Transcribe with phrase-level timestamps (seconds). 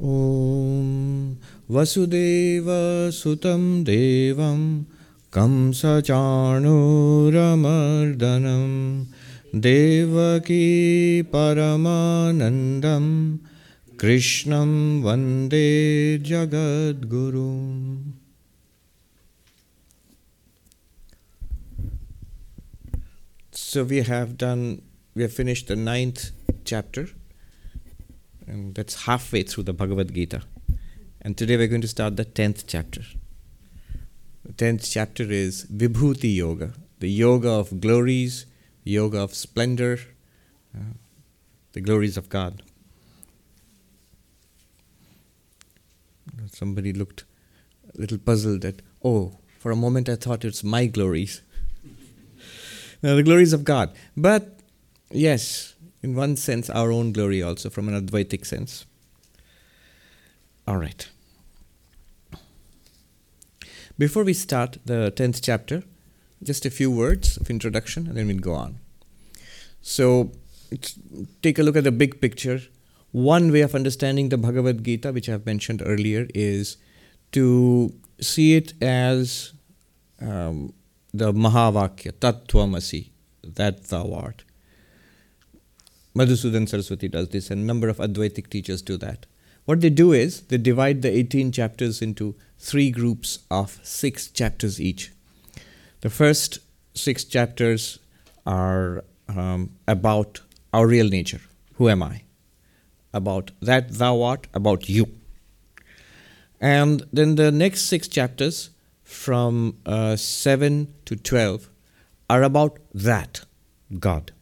[0.00, 1.36] ॐ
[1.74, 4.60] वसुदेवसुतं देवं
[5.32, 6.02] कंसचाणूरमर्दनं
[9.66, 10.66] देवकी
[11.32, 13.06] परमानन्दं
[14.00, 14.70] कृष्णं
[15.04, 15.68] वंदे
[16.28, 18.12] जगद्गुरुम्
[23.52, 24.82] So we have done,
[25.14, 26.30] we have finished the ninth
[26.64, 27.08] chapter,
[28.46, 30.42] and that's halfway through the Bhagavad Gita.
[31.20, 33.02] And today we're going to start the tenth chapter.
[34.44, 38.46] The tenth chapter is Vibhuti Yoga, the yoga of glories,
[38.84, 39.98] yoga of splendor,
[40.74, 40.94] uh,
[41.72, 42.62] the glories of God.
[46.52, 47.24] Somebody looked
[47.92, 51.42] a little puzzled that, oh, for a moment I thought it's my glories.
[53.02, 53.94] Now, the glories of God.
[54.16, 54.58] But
[55.10, 55.74] yes,
[56.06, 58.86] in one sense, our own glory also, from an Advaitic sense.
[60.68, 61.08] All right.
[63.98, 65.82] Before we start the 10th chapter,
[66.42, 68.78] just a few words of introduction and then we'll go on.
[69.82, 70.30] So,
[71.42, 72.60] take a look at the big picture.
[73.10, 76.76] One way of understanding the Bhagavad Gita, which I have mentioned earlier, is
[77.32, 79.52] to see it as
[80.20, 80.72] um,
[81.12, 83.10] the Mahavakya, Tattvamasi,
[83.42, 84.44] that thou art.
[86.16, 89.26] Madhusudan Saraswati does this, and a number of Advaitic teachers do that.
[89.66, 94.80] What they do is they divide the 18 chapters into three groups of six chapters
[94.80, 95.12] each.
[96.00, 96.60] The first
[96.94, 97.98] six chapters
[98.46, 100.40] are um, about
[100.72, 101.40] our real nature.
[101.74, 102.22] Who am I?
[103.12, 105.08] About that thou art, about you.
[106.60, 108.70] And then the next six chapters,
[109.02, 111.68] from uh, 7 to 12,
[112.30, 113.44] are about that,
[113.98, 114.32] God.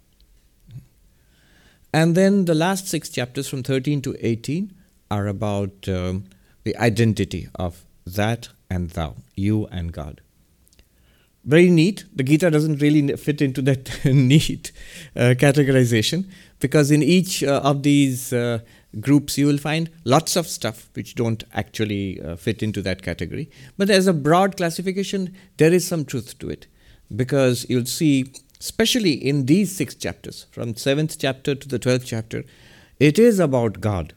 [1.95, 4.75] And then the last six chapters, from 13 to 18,
[5.12, 6.25] are about um,
[6.64, 10.20] the identity of that and thou, you and God.
[11.45, 12.05] Very neat.
[12.12, 14.72] The Gita doesn't really fit into that neat
[15.15, 16.28] uh, categorization
[16.59, 18.59] because in each uh, of these uh,
[18.99, 23.49] groups you will find lots of stuff which don't actually uh, fit into that category.
[23.78, 26.66] But as a broad classification, there is some truth to it
[27.15, 28.32] because you'll see,
[28.64, 32.44] especially in these six chapters, from 7th chapter to the 12th chapter,
[32.98, 34.14] it is about God.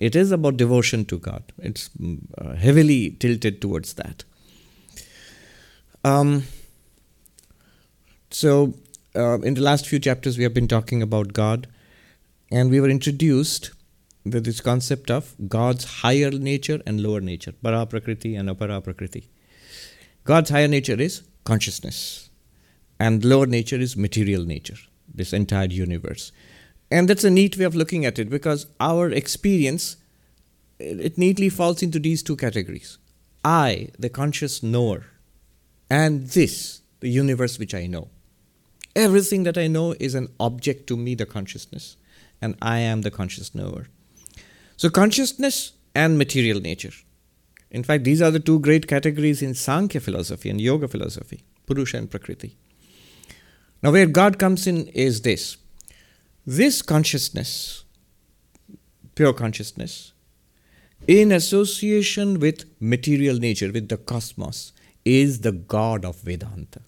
[0.00, 1.52] It is about devotion to God.
[1.58, 1.90] It's
[2.38, 4.24] uh, heavily tilted towards that.
[6.02, 6.42] Um,
[8.30, 8.74] so,
[9.14, 11.68] uh, in the last few chapters, we have been talking about God,
[12.50, 13.70] and we were introduced
[14.24, 19.28] with this concept of God's higher nature and lower nature, para prakriti and apara prakriti.
[20.24, 22.30] God's higher nature is consciousness,
[23.04, 24.78] and lower nature is material nature,
[25.14, 26.32] this entire universe.
[26.90, 29.96] And that's a neat way of looking at it because our experience
[30.78, 32.96] it neatly falls into these two categories.
[33.44, 35.04] I, the conscious knower,
[35.90, 38.08] and this, the universe which I know.
[38.96, 41.96] Everything that I know is an object to me, the consciousness,
[42.40, 43.88] and I am the conscious knower.
[44.76, 46.96] So, consciousness and material nature.
[47.70, 51.98] In fact, these are the two great categories in Sankhya philosophy and Yoga philosophy Purusha
[51.98, 52.56] and Prakriti.
[53.84, 55.58] Now, where God comes in is this
[56.46, 57.84] this consciousness,
[59.14, 60.14] pure consciousness,
[61.06, 64.72] in association with material nature, with the cosmos,
[65.04, 66.80] is the God of Vedanta.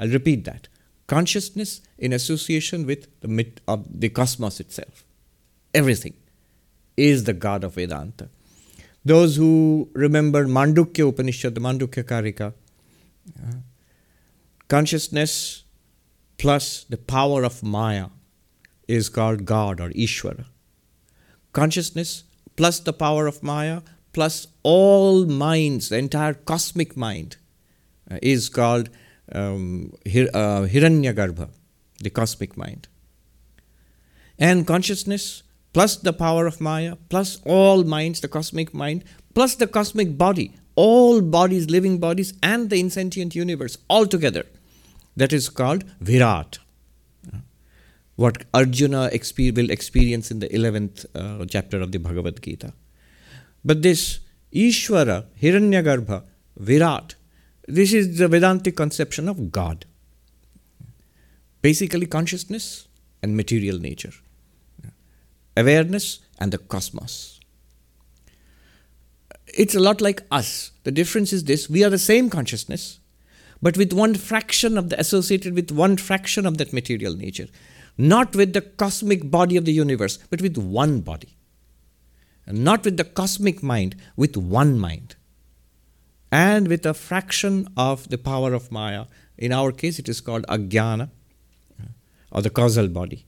[0.00, 0.68] I'll repeat that.
[1.06, 5.04] Consciousness in association with the, mit- of the cosmos itself.
[5.74, 6.14] Everything
[6.96, 8.30] is the God of Vedanta.
[9.04, 12.54] Those who remember Mandukya Upanishad, the Mandukya Karika,
[14.68, 15.64] consciousness
[16.38, 18.06] plus the power of Maya
[18.88, 20.46] is called God or Ishvara.
[21.52, 22.24] Consciousness
[22.56, 23.82] plus the power of Maya
[24.12, 27.36] plus all minds, the entire cosmic mind,
[28.10, 28.88] uh, is called
[29.32, 31.50] um, Hir- uh, Hiranyagarbha,
[32.00, 32.88] the cosmic mind.
[34.38, 35.42] And consciousness
[35.72, 39.04] plus the power of Maya, plus all minds, the cosmic mind,
[39.34, 44.46] plus the cosmic body, all bodies, living bodies, and the insentient universe all together.
[45.16, 46.58] That is called Virat.
[48.16, 52.72] What Arjuna will experience in the 11th uh, chapter of the Bhagavad Gita.
[53.64, 54.20] But this
[54.54, 56.22] Ishvara, Hiranyagarbha,
[56.56, 57.14] Virat,
[57.68, 59.84] this is the Vedantic conception of God.
[61.60, 62.88] Basically, consciousness
[63.22, 64.12] and material nature
[65.56, 67.40] awareness and the cosmos.
[69.46, 70.72] It's a lot like us.
[70.84, 73.00] The difference is this we are the same consciousness,
[73.62, 77.48] but with one fraction of the associated with one fraction of that material nature.
[77.98, 81.36] Not with the cosmic body of the universe, but with one body.
[82.46, 85.16] and not with the cosmic mind, with one mind.
[86.30, 89.06] And with a fraction of the power of Maya.
[89.36, 91.10] In our case, it is called Ajnana,
[92.32, 93.26] or the causal body.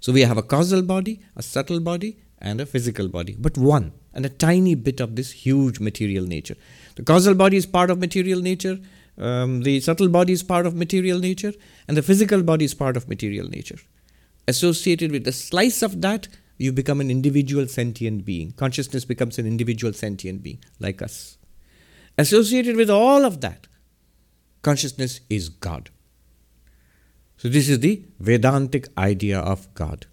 [0.00, 3.92] So we have a causal body, a subtle body, and a physical body, but one,
[4.14, 6.56] and a tiny bit of this huge material nature.
[6.94, 8.78] The causal body is part of material nature,
[9.20, 11.52] um, the subtle body is part of material nature,
[11.86, 13.78] and the physical body is part of material nature.
[14.48, 16.26] Associated with a slice of that,
[16.56, 18.52] you become an individual sentient being.
[18.52, 21.36] Consciousness becomes an individual sentient being, like us.
[22.16, 23.66] Associated with all of that,
[24.62, 25.90] consciousness is God.
[27.36, 30.06] So, this is the Vedantic idea of God.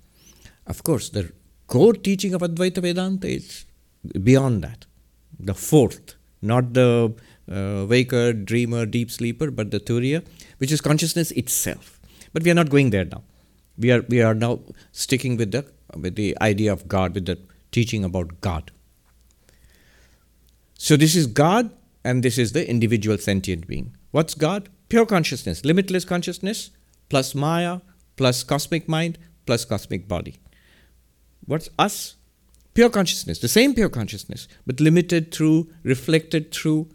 [0.65, 1.31] Of course, the
[1.67, 3.65] core teaching of Advaita Vedanta is
[4.21, 4.85] beyond that.
[5.39, 7.13] The fourth, not the
[7.51, 10.25] uh, waker, dreamer, deep sleeper, but the Turiya,
[10.57, 11.99] which is consciousness itself.
[12.33, 13.23] But we are not going there now.
[13.77, 14.59] We are, we are now
[14.91, 15.65] sticking with the,
[15.95, 17.39] with the idea of God, with the
[17.71, 18.71] teaching about God.
[20.73, 21.71] So, this is God,
[22.03, 23.95] and this is the individual sentient being.
[24.11, 24.69] What's God?
[24.89, 26.71] Pure consciousness, limitless consciousness,
[27.09, 27.79] plus Maya,
[28.15, 30.35] plus cosmic mind, plus cosmic body.
[31.45, 32.15] What's us?
[32.73, 36.89] Pure consciousness, the same pure consciousness, but limited through, reflected through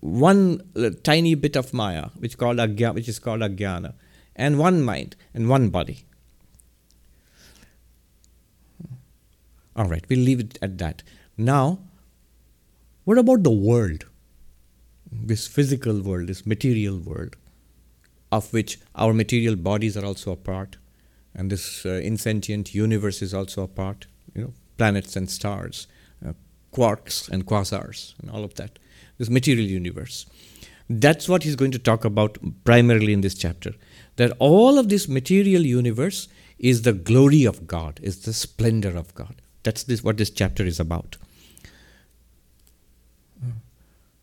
[0.00, 0.60] one
[1.02, 3.94] tiny bit of Maya, which, called agya, which is called Ajnana,
[4.36, 6.04] and one mind and one body.
[9.76, 11.02] All right, we'll leave it at that.
[11.36, 11.78] Now,
[13.04, 14.06] what about the world?
[15.10, 17.36] This physical world, this material world,
[18.30, 20.76] of which our material bodies are also a part,
[21.34, 25.86] and this uh, insentient universe is also a part, you know, planets and stars,
[26.24, 26.32] uh,
[26.72, 28.78] quarks and quasars, and all of that
[29.18, 30.26] this material universe.
[30.88, 33.72] That's what he's going to talk about primarily in this chapter.
[34.16, 36.28] That all of this material universe
[36.58, 39.36] is the glory of God, is the splendor of God.
[39.62, 41.16] That's this, what this chapter is about.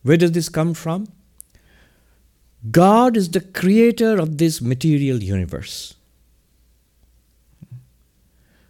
[0.04, 1.08] Where does this come from?
[2.70, 5.96] God is the creator of this material universe.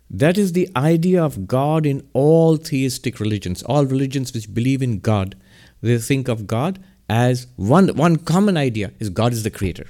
[0.10, 5.00] That is the idea of God in all theistic religions, all religions which believe in
[5.00, 5.36] God
[5.82, 6.80] they think of God
[7.10, 9.88] as one, one common idea is God is the creator.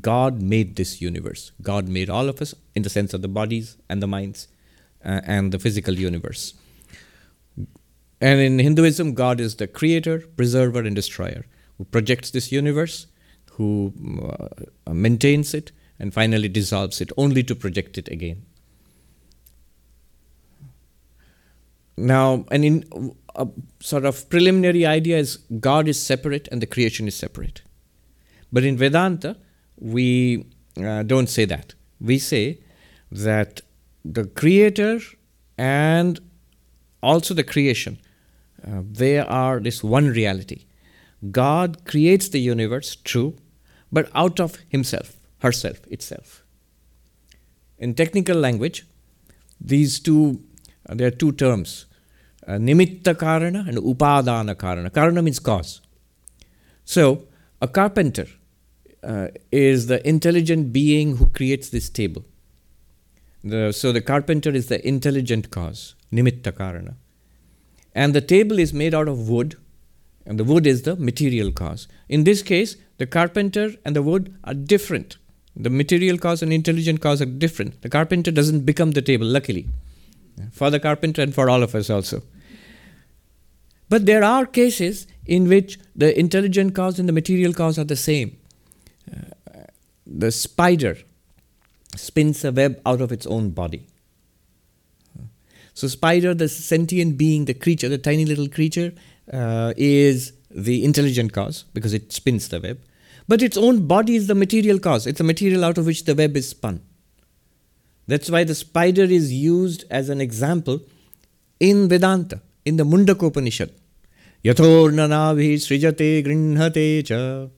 [0.00, 1.52] God made this universe.
[1.62, 4.48] God made all of us in the sense of the bodies and the minds
[5.04, 6.54] uh, and the physical universe.
[8.20, 11.44] And in Hinduism, God is the creator, preserver, and destroyer
[11.76, 13.06] who projects this universe,
[13.52, 13.92] who
[14.86, 18.44] uh, maintains it, and finally dissolves it, only to project it again.
[21.96, 23.46] Now, and in a
[23.80, 27.62] sort of preliminary idea is God is separate and the creation is separate.
[28.52, 29.36] But in Vedanta,
[29.78, 30.46] we
[30.82, 31.74] uh, don't say that.
[32.00, 32.60] We say
[33.12, 33.60] that
[34.04, 35.00] the creator
[35.58, 36.20] and
[37.02, 37.98] also the creation,
[38.66, 40.64] uh, they are this one reality.
[41.30, 43.36] God creates the universe, true,
[43.92, 46.44] but out of himself, herself, itself.
[47.78, 48.86] In technical language,
[49.60, 50.42] these two,
[50.88, 51.86] uh, there are two terms
[52.46, 54.90] uh, nimitta karana and upadana karana.
[54.90, 55.80] Karana means cause.
[56.84, 57.24] So,
[57.60, 58.26] a carpenter
[59.02, 62.24] uh, is the intelligent being who creates this table.
[63.42, 66.94] The, so, the carpenter is the intelligent cause, nimitta karana.
[67.94, 69.56] And the table is made out of wood,
[70.26, 71.88] and the wood is the material cause.
[72.08, 75.16] In this case, the carpenter and the wood are different.
[75.54, 77.80] The material cause and intelligent cause are different.
[77.82, 79.68] The carpenter doesn't become the table, luckily,
[80.52, 82.22] for the carpenter and for all of us also.
[83.88, 87.96] But there are cases in which the intelligent cause and the material cause are the
[87.96, 88.36] same.
[89.10, 89.64] Uh,
[90.06, 90.98] the spider
[91.94, 93.86] spins a web out of its own body.
[95.74, 98.94] So, spider, the sentient being, the creature, the tiny little creature,
[99.30, 102.80] uh, is the intelligent cause because it spins the web.
[103.28, 105.06] But its own body is the material cause.
[105.06, 106.80] It's the material out of which the web is spun.
[108.06, 110.80] That's why the spider is used as an example
[111.60, 113.70] in Vedanta in the Mundakopanishad.
[114.44, 117.48] Yathornanavi srijate grinhate cha.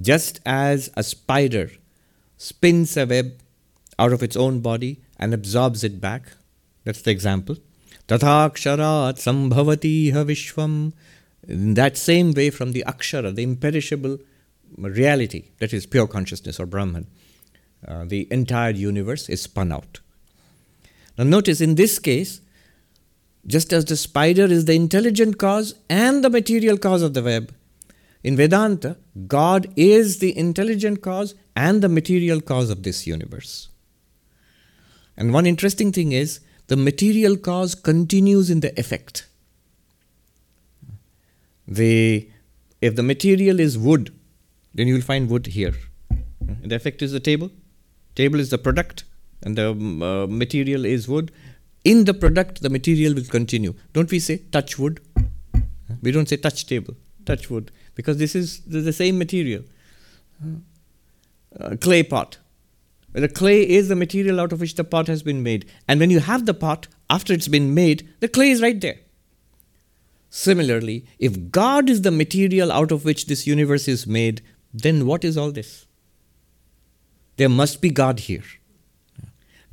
[0.00, 1.70] Just as a spider
[2.36, 3.32] spins a web
[3.98, 6.22] out of its own body and absorbs it back,
[6.84, 7.56] that's the example.
[8.06, 10.92] Tathaksharat sambhavati vishvam.
[11.48, 14.18] In that same way, from the akshara, the imperishable
[14.76, 17.06] reality, that is pure consciousness or Brahman,
[17.88, 20.00] uh, the entire universe is spun out.
[21.16, 22.40] Now, notice in this case,
[23.46, 27.54] just as the spider is the intelligent cause and the material cause of the web,
[28.22, 33.68] in Vedanta, God is the intelligent cause and the material cause of this universe.
[35.16, 39.26] And one interesting thing is the material cause continues in the effect.
[41.66, 42.30] The,
[42.80, 44.14] if the material is wood,
[44.74, 45.74] then you will find wood here.
[46.62, 47.50] The effect is the table.
[48.14, 49.04] Table is the product,
[49.42, 51.32] and the uh, material is wood.
[51.84, 53.74] In the product, the material will continue.
[53.92, 55.00] Don't we say touch wood?
[56.02, 56.94] We don't say touch table,
[57.24, 59.64] touch wood, because this is the same material.
[61.58, 62.38] Uh, clay pot.
[63.12, 65.68] The clay is the material out of which the pot has been made.
[65.88, 68.98] And when you have the pot, after it's been made, the clay is right there.
[70.28, 75.24] Similarly, if God is the material out of which this universe is made, then what
[75.24, 75.86] is all this?
[77.36, 78.44] There must be God here.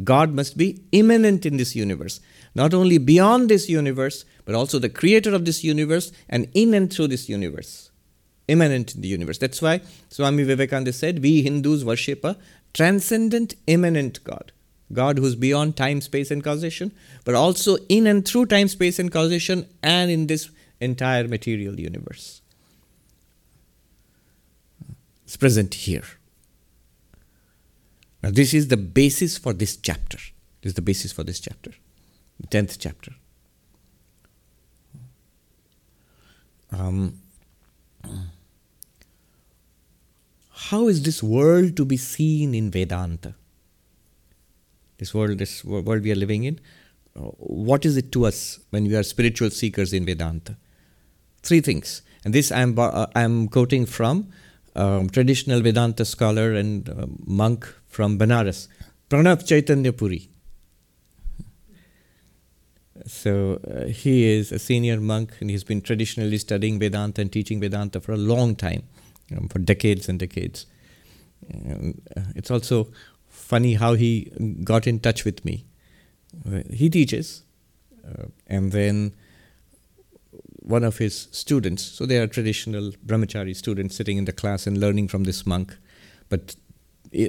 [0.03, 2.19] God must be immanent in this universe,
[2.53, 6.91] not only beyond this universe, but also the creator of this universe and in and
[6.91, 7.89] through this universe.
[8.47, 9.37] Immanent in the universe.
[9.37, 12.37] That's why Swami Vivekananda said, We Hindus worship a
[12.73, 14.51] transcendent, immanent God.
[14.93, 16.93] God who's beyond time, space, and causation,
[17.25, 20.49] but also in and through time, space, and causation, and in this
[20.79, 22.41] entire material universe.
[25.25, 26.05] It's present here.
[28.23, 30.17] Now, this is the basis for this chapter.
[30.61, 31.71] This is the basis for this chapter,
[32.39, 33.11] the 10th chapter.
[36.71, 37.21] Um,
[40.51, 43.35] how is this world to be seen in Vedanta?
[44.97, 46.59] this world, this world we are living in,
[47.15, 50.57] uh, what is it to us when we are spiritual seekers in Vedanta?
[51.43, 52.01] Three things.
[52.25, 54.31] And this I am, uh, I am quoting from
[54.77, 58.67] um, traditional Vedanta scholar and uh, monk from Banaras,
[59.09, 60.29] Pranav Chaitanya Puri.
[63.05, 67.59] So uh, he is a senior monk and he's been traditionally studying Vedanta and teaching
[67.59, 68.83] Vedanta for a long time,
[69.35, 70.65] um, for decades and decades.
[71.53, 71.93] Uh,
[72.35, 72.89] it's also
[73.29, 74.31] funny how he
[74.63, 75.65] got in touch with me.
[76.45, 77.43] Uh, he teaches,
[78.05, 79.13] uh, and then
[80.67, 84.77] one of his students, so they are traditional brahmachari students sitting in the class and
[84.77, 85.75] learning from this monk,
[86.29, 86.55] but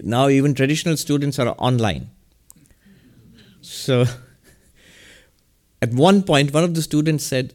[0.03, 2.11] now even traditional students are online.
[3.61, 4.07] So
[5.83, 7.55] at one point, one of the students said,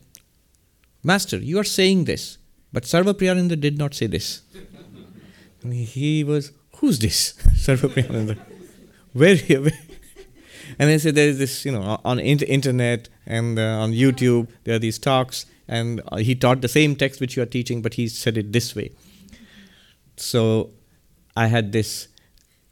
[1.03, 2.37] Master, you are saying this,
[2.71, 4.41] but Sarvapriyananda did not say this.
[5.63, 7.33] and he was, Who's this?
[7.55, 8.37] Sarvapriyananda.
[9.11, 9.71] Where, where?
[10.79, 14.75] And I said, there is this, you know, on internet and uh, on YouTube, there
[14.75, 18.07] are these talks, and he taught the same text which you are teaching, but he
[18.07, 18.91] said it this way.
[20.17, 20.71] So
[21.35, 22.07] I had this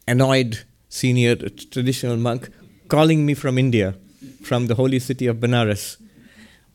[0.07, 2.49] annoyed senior traditional monk
[2.89, 3.95] calling me from India,
[4.43, 5.97] from the holy city of Benares.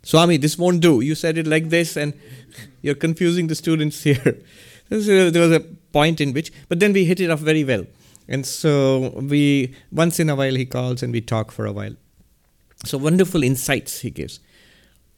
[0.03, 1.01] Swami, this won't do.
[1.01, 2.15] You said it like this, and
[2.81, 4.41] you're confusing the students here.
[4.89, 5.61] there was a
[5.93, 7.85] point in which, but then we hit it off very well.
[8.29, 11.95] And so we once in a while he calls and we talk for a while.
[12.85, 14.41] So wonderful insights he gives.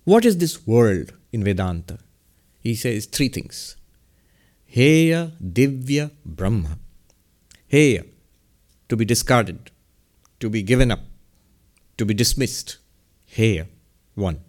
[0.08, 1.98] What is this world in Vedanta?
[2.60, 3.76] He says three things.
[4.74, 6.78] Heya, Divya, Brahma.
[7.70, 8.06] Heya,
[8.88, 9.70] to be discarded,
[10.40, 11.00] to be given up,
[11.98, 12.78] to be dismissed.
[13.30, 13.66] Heya,
[14.14, 14.40] one.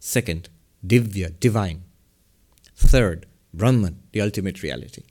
[0.00, 0.48] Second,
[0.86, 1.82] Divya, divine.
[2.74, 5.02] Third, Brahman, the ultimate reality.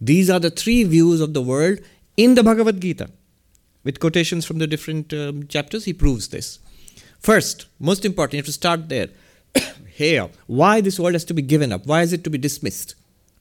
[0.00, 1.80] These are the three views of the world
[2.16, 3.10] in the Bhagavad Gita.
[3.82, 6.60] With quotations from the different um, chapters, he proves this.
[7.18, 9.08] First, most important, you have to start there.
[9.98, 11.86] Heya, why this world has to be given up?
[11.86, 12.94] Why is it to be dismissed?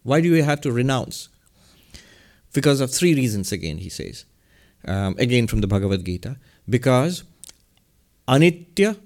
[0.03, 1.29] Why do we have to renounce?
[2.53, 4.25] Because of three reasons, again, he says.
[4.85, 6.37] Um, again from the Bhagavad Gita.
[6.67, 7.23] Because
[8.27, 8.97] anitya,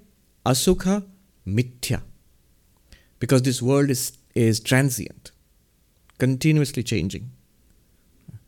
[0.46, 1.04] asukha,
[1.46, 2.02] mithya.
[3.18, 5.32] Because this world is, is transient,
[6.18, 7.30] continuously changing.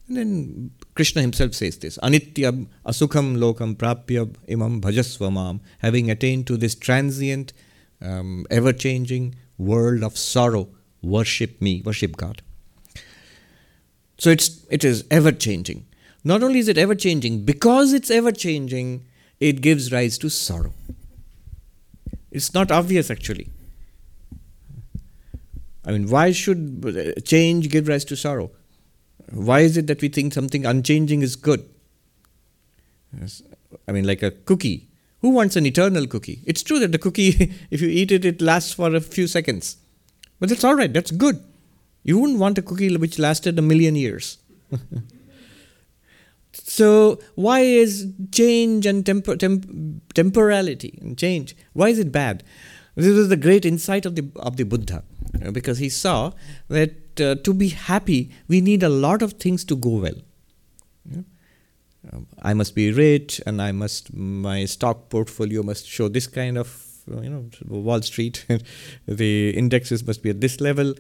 [0.09, 6.57] And then Krishna himself says this Anityam asukham lokam prapya imam bhajasvamam, having attained to
[6.57, 7.53] this transient,
[8.01, 10.69] um, ever changing world of sorrow,
[11.03, 12.43] worship me, worship God.
[14.19, 15.87] So it's, it is ever changing.
[16.23, 19.05] Not only is it ever changing, because it's ever changing,
[19.41, 20.73] it gives rise to sorrow.
[22.31, 23.49] It's not obvious actually.
[25.85, 28.51] I mean, why should change give rise to sorrow?
[29.31, 31.69] Why is it that we think something unchanging is good?
[33.89, 34.89] I mean, like a cookie.
[35.21, 36.41] Who wants an eternal cookie?
[36.45, 39.79] It's true that the cookie, if you eat it, it lasts for a few seconds.
[40.39, 41.43] But that's all right, that's good.
[42.03, 44.39] You wouldn't want a cookie which lasted a million years.
[46.53, 52.43] so, why is change and temp- temp- temporality and change, why is it bad?
[52.95, 55.03] This was the great insight of the, of the Buddha,
[55.53, 56.33] because he saw
[56.69, 60.21] that uh, to be happy, we need a lot of things to go well.
[61.11, 61.23] Yeah?
[62.13, 66.59] um, I must be rich, and I must my stock portfolio must show this kind
[66.59, 66.69] of
[67.07, 68.45] you know Wall Street.
[69.07, 70.95] the indexes must be at this level.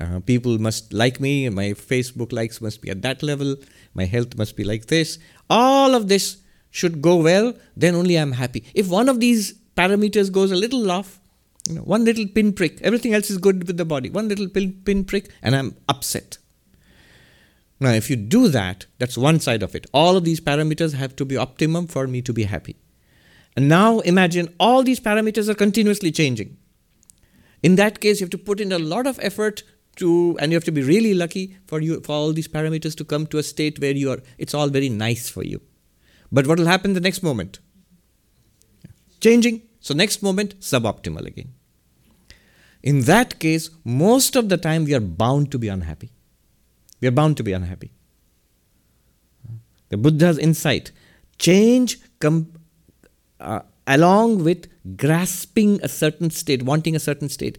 [0.00, 1.48] Uh, people must like me.
[1.48, 3.56] My Facebook likes must be at that level.
[3.94, 5.18] My health must be like this.
[5.48, 6.38] All of this
[6.70, 7.54] should go well.
[7.76, 8.64] Then only I'm happy.
[8.74, 11.19] If one of these parameters goes a little off,
[11.70, 14.10] you know, one little pinprick, everything else is good with the body.
[14.10, 16.38] One little pin, pinprick, and I'm upset.
[17.78, 19.86] Now, if you do that, that's one side of it.
[19.94, 22.76] All of these parameters have to be optimum for me to be happy.
[23.56, 26.56] And now imagine all these parameters are continuously changing.
[27.62, 29.62] In that case, you have to put in a lot of effort
[29.96, 33.04] to, and you have to be really lucky for you for all these parameters to
[33.04, 34.18] come to a state where you are.
[34.38, 35.60] It's all very nice for you.
[36.32, 37.60] But what will happen the next moment?
[39.20, 39.62] Changing.
[39.80, 41.54] So next moment, suboptimal again.
[42.82, 46.10] In that case, most of the time we are bound to be unhappy.
[47.00, 47.92] We are bound to be unhappy.
[49.90, 50.92] The Buddha's insight
[51.38, 52.52] change com-
[53.40, 57.58] uh, along with grasping a certain state, wanting a certain state,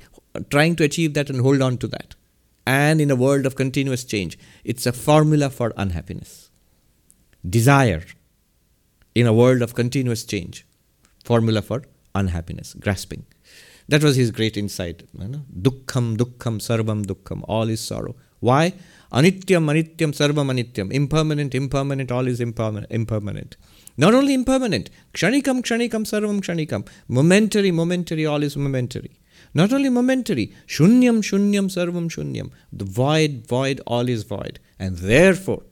[0.49, 2.15] trying to achieve that and hold on to that.
[2.65, 6.49] And in a world of continuous change, it's a formula for unhappiness.
[7.47, 8.03] Desire
[9.13, 10.65] in a world of continuous change,
[11.23, 11.83] formula for
[12.15, 13.25] unhappiness, grasping.
[13.91, 15.03] That was his great insight.
[15.19, 15.41] You know?
[15.67, 17.43] Dukkham, dukkham, sarvam, dukkham.
[17.49, 18.15] All is sorrow.
[18.39, 18.73] Why?
[19.11, 20.93] Anityam, anityam, sarvam, anityam.
[20.93, 23.57] Impermanent, impermanent, all is impermanent.
[23.97, 26.87] Not only impermanent, kshanikam, kshanikam, sarvam, kshanikam.
[27.09, 29.11] Momentary, momentary, all is momentary.
[29.53, 32.51] Not only momentary, shunyam, shunyam, sarvam, shunyam.
[32.71, 34.61] The void, void, all is void.
[34.79, 35.63] And therefore,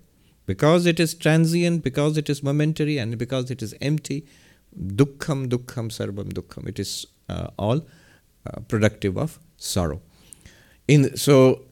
[0.45, 4.27] because it is transient, because it is momentary, and because it is empty,
[4.77, 6.67] dukkham, dukkham, sarvam, dukkham.
[6.67, 7.85] It is uh, all
[8.46, 10.01] uh, productive of sorrow.
[10.88, 11.65] In, so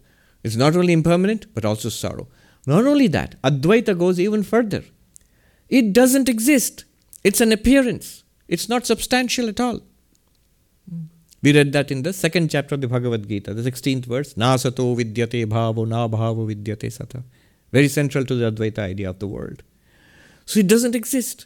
[0.43, 2.27] it's not only impermanent, but also sorrow.
[2.65, 4.83] Not only that, Advaita goes even further.
[5.69, 6.85] It doesn't exist.
[7.23, 8.23] It's an appearance.
[8.47, 9.81] It's not substantial at all.
[11.41, 14.33] We read that in the second chapter of the Bhagavad Gita, the 16th verse.
[14.33, 17.23] Nasato vidyate bhavo na bhavo vidyate sata.
[17.71, 19.63] Very central to the Advaita idea of the world.
[20.45, 21.45] So it doesn't exist.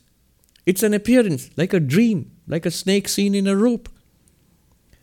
[0.66, 3.90] It's an appearance, like a dream, like a snake seen in a rope.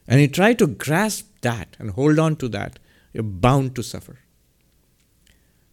[0.09, 2.79] And you try to grasp that and hold on to that,
[3.13, 4.19] you're bound to suffer.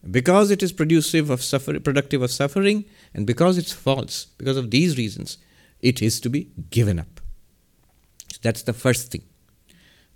[0.10, 4.70] Because it is producive of suffer- productive of suffering, and because it's false, because of
[4.70, 5.38] these reasons,
[5.82, 7.22] it is to be given up.
[8.32, 9.24] So that's the first thing.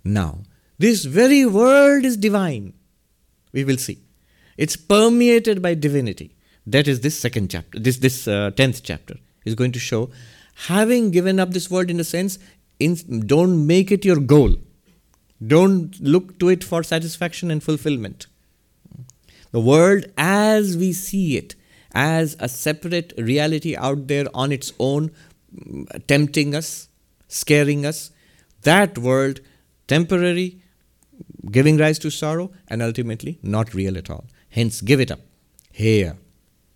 [0.04, 0.42] Now,
[0.78, 2.74] this very world is divine.
[3.52, 3.98] We will see.
[4.56, 6.36] It's permeated by divinity.
[6.66, 10.10] That is this second chapter, this this uh, tenth chapter is going to show.
[10.66, 12.38] Having given up this world in a sense,
[12.80, 14.56] in, don't make it your goal.
[15.46, 18.26] Don't look to it for satisfaction and fulfillment.
[19.52, 21.54] The world as we see it,
[21.92, 25.10] as a separate reality out there on its own,
[26.06, 26.88] tempting us,
[27.28, 28.10] scaring us,
[28.62, 29.40] that world,
[29.88, 30.62] temporary,
[31.50, 34.24] giving rise to sorrow, and ultimately not real at all.
[34.50, 35.20] Hence, give it up.
[35.74, 36.16] Heya.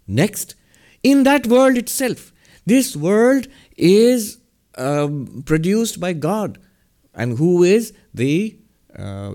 [0.07, 0.55] Next,
[1.03, 2.33] in that world itself,
[2.67, 4.39] this world is
[4.77, 6.59] um, produced by God,
[7.15, 8.57] and who is the
[8.97, 9.35] uh,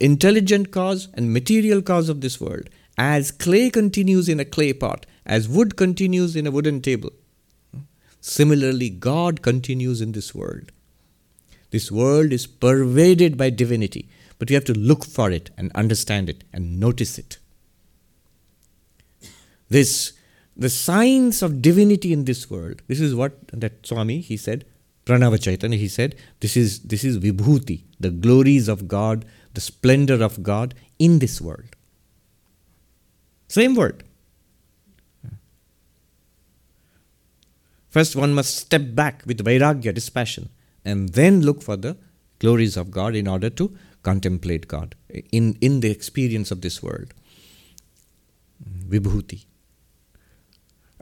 [0.00, 2.68] intelligent cause and material cause of this world.
[2.96, 7.10] As clay continues in a clay pot, as wood continues in a wooden table,
[8.20, 10.70] similarly, God continues in this world.
[11.70, 16.30] This world is pervaded by divinity, but we have to look for it and understand
[16.30, 17.38] it and notice it.
[19.68, 20.12] This
[20.56, 22.82] the signs of divinity in this world.
[22.86, 24.64] This is what that Swami he said,
[25.04, 30.22] Pranava Chaitanya, he said, this is this is vibhuti, the glories of God, the splendor
[30.22, 31.76] of God in this world.
[33.48, 34.04] Same word.
[37.90, 40.48] First, one must step back with vairagya, dispassion,
[40.84, 41.96] and then look for the
[42.40, 47.14] glories of God in order to contemplate God in, in the experience of this world.
[48.88, 49.44] Vibhuti.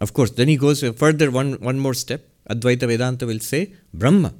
[0.02, 2.28] Of course, then he goes further one, one more step.
[2.50, 4.34] Advaita Vedanta will say Brahma.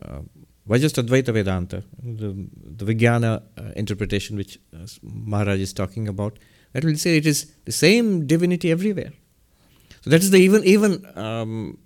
[0.00, 0.20] Uh,
[0.64, 1.84] why just Advaita Vedanta?
[2.02, 6.38] The, the Vijnana uh, interpretation which uh, Maharaj is talking about,
[6.72, 9.12] that will say it is the same divinity everywhere.
[10.02, 11.76] So that is the even even um,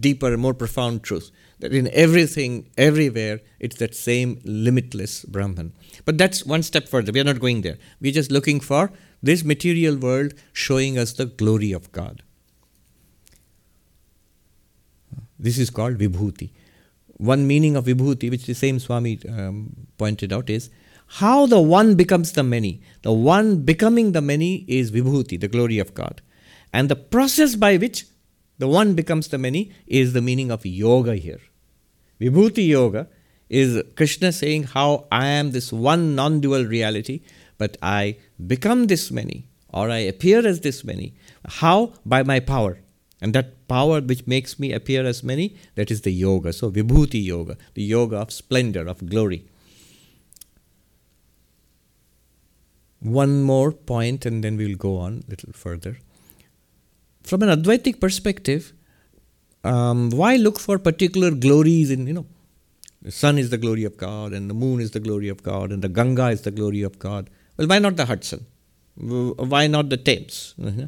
[0.00, 5.72] deeper, more profound truth that in everything, everywhere, it's that same limitless Brahman.
[6.04, 7.12] But that's one step further.
[7.12, 7.78] We are not going there.
[8.00, 8.90] We're just looking for
[9.22, 12.22] this material world showing us the glory of God.
[15.38, 16.50] This is called Vibhuti.
[17.16, 20.70] One meaning of Vibhuti, which the same Swami um, pointed out, is
[21.06, 22.82] how the one becomes the many.
[23.02, 26.22] The one becoming the many is Vibhuti, the glory of God.
[26.72, 28.06] And the process by which
[28.58, 31.40] the one becomes the many is the meaning of yoga here.
[32.20, 33.08] Vibhuti yoga
[33.48, 37.22] is Krishna saying how I am this one non dual reality,
[37.60, 38.16] but I
[38.54, 39.38] become this many
[39.72, 41.14] or I appear as this many.
[41.60, 41.94] How?
[42.04, 42.78] By my power.
[43.20, 46.52] And that power which makes me appear as many, that is the yoga.
[46.52, 49.44] So, Vibhuti yoga, the yoga of splendor, of glory.
[53.00, 55.98] One more point, and then we'll go on a little further.
[57.22, 58.72] From an Advaitic perspective,
[59.64, 62.26] um, why look for particular glories in, you know,
[63.02, 65.72] the sun is the glory of God, and the moon is the glory of God,
[65.72, 67.30] and the Ganga is the glory of God?
[67.60, 68.46] Well, why not the Hudson?
[68.96, 70.54] Why not the Thames?
[70.62, 70.86] Uh-huh.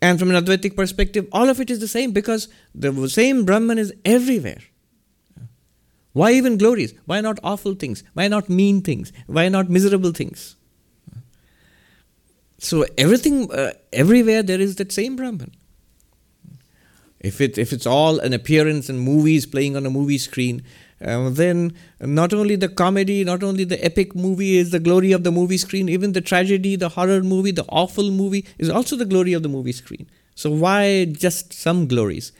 [0.00, 3.76] And from an Advaitic perspective, all of it is the same because the same Brahman
[3.76, 4.60] is everywhere.
[6.14, 6.94] Why even glories?
[7.04, 8.02] Why not awful things?
[8.14, 9.12] Why not mean things?
[9.26, 10.56] Why not miserable things?
[12.56, 15.52] So everything, uh, everywhere there is that same Brahman.
[17.20, 20.62] If it if it's all an appearance in movies playing on a movie screen,
[21.04, 25.24] uh, then not only the comedy, not only the epic movie is the glory of
[25.24, 29.04] the movie screen, even the tragedy, the horror movie, the awful movie is also the
[29.04, 30.08] glory of the movie screen.
[30.34, 32.32] So why just some glories?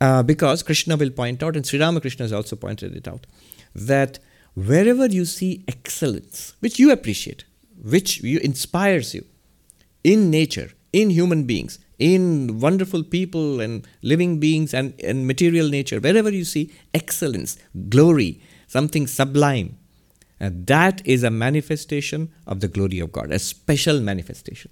[0.00, 3.26] Uh, because Krishna will point out, and Sri Ramakrishna has also pointed it out,
[3.74, 4.18] that
[4.54, 7.44] wherever you see excellence, which you appreciate,
[7.82, 9.24] which you inspires you
[10.02, 16.00] in nature, in human beings, in wonderful people and living beings and, and material nature,
[16.00, 17.56] wherever you see excellence,
[17.88, 19.78] glory, something sublime,
[20.40, 24.70] uh, that is a manifestation of the glory of God, a special manifestation.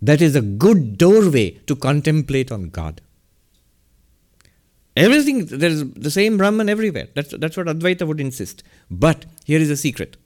[0.00, 3.00] That is a good doorway to contemplate on God.
[4.94, 7.08] Everything, there is the same Brahman everywhere.
[7.14, 8.62] That's, that's what Advaita would insist.
[8.90, 10.16] But here is a secret.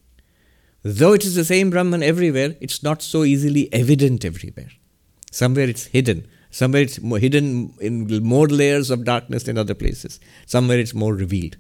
[0.83, 4.70] Though it is the same Brahman everywhere, it's not so easily evident everywhere.
[5.30, 6.26] Somewhere it's hidden.
[6.50, 10.20] Somewhere it's hidden in more layers of darkness than other places.
[10.46, 11.56] Somewhere it's more revealed.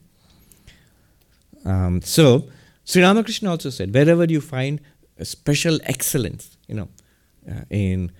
[1.64, 2.48] Um, so,
[2.84, 4.80] Sri Ramakrishna also said, wherever you find
[5.18, 6.88] a special excellence, you know,
[7.50, 8.12] uh, in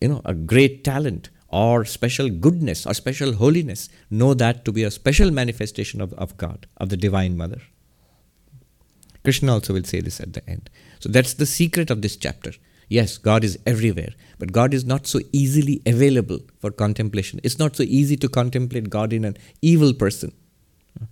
[0.00, 4.82] you know a great talent or special goodness or special holiness, know that to be
[4.82, 7.62] a special manifestation of, of God, of the Divine Mother.
[9.24, 10.68] Krishna also will say this at the end.
[11.00, 12.52] So that's the secret of this chapter.
[12.88, 17.40] Yes, God is everywhere, but God is not so easily available for contemplation.
[17.42, 20.32] It's not so easy to contemplate God in an evil person,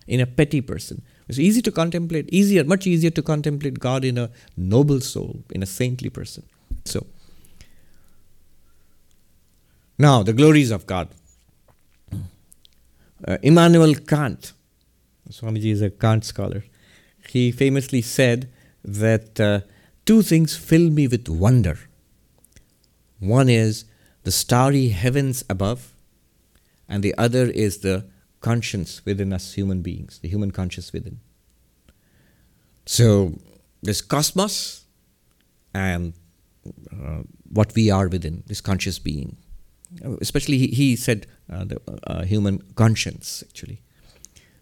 [0.07, 1.03] in a petty person.
[1.29, 5.63] It's easy to contemplate, easier, much easier to contemplate God in a noble soul, in
[5.63, 6.45] a saintly person.
[6.85, 7.07] So,
[9.99, 11.09] now the glories of God.
[13.27, 14.53] Uh, Immanuel Kant,
[15.31, 16.65] Swamiji is a Kant scholar,
[17.29, 18.51] he famously said
[18.85, 19.41] that.
[19.41, 19.61] Uh,
[20.05, 21.79] two things fill me with wonder.
[23.25, 23.85] One is
[24.25, 25.93] the starry heavens above,
[26.89, 28.05] and the other is the
[28.41, 31.21] conscience within us human beings, the human conscience within.
[32.85, 33.39] So,
[33.83, 34.85] this cosmos
[35.73, 36.13] and
[36.93, 39.37] uh, what we are within, this conscious being.
[40.21, 43.81] Especially, he, he said uh, the uh, human conscience, actually.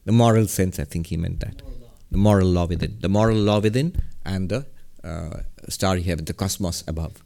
[0.04, 1.62] The moral sense, I think he meant that.
[2.10, 2.98] The moral law within.
[3.00, 4.66] The moral law within and the
[5.02, 7.22] uh, starry heaven, the cosmos above.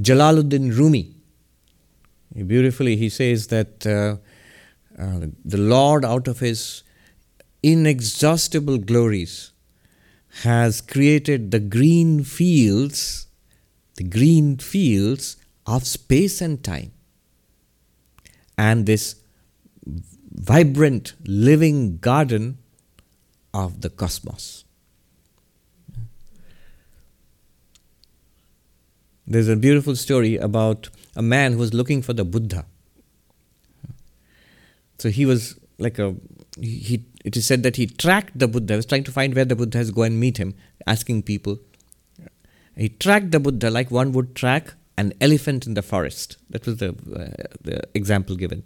[0.00, 1.14] Jalaluddin Rumi,
[2.46, 4.16] beautifully, he says that uh,
[5.00, 6.84] uh, the Lord, out of his
[7.62, 9.52] inexhaustible glories,
[10.42, 13.26] has created the green fields,
[13.96, 16.92] the green fields of space and time.
[18.56, 19.16] And this
[20.32, 22.58] vibrant, living garden
[23.52, 24.64] of the cosmos.
[29.30, 32.64] There's a beautiful story about a man who was looking for the Buddha.
[34.98, 36.14] So he was like a
[36.60, 37.04] he.
[37.24, 38.72] It is said that he tracked the Buddha.
[38.72, 39.90] He was trying to find where the Buddha is.
[39.90, 40.54] Go and meet him,
[40.86, 41.58] asking people.
[42.74, 46.38] He tracked the Buddha like one would track an elephant in the forest.
[46.48, 48.64] That was the uh, the example given.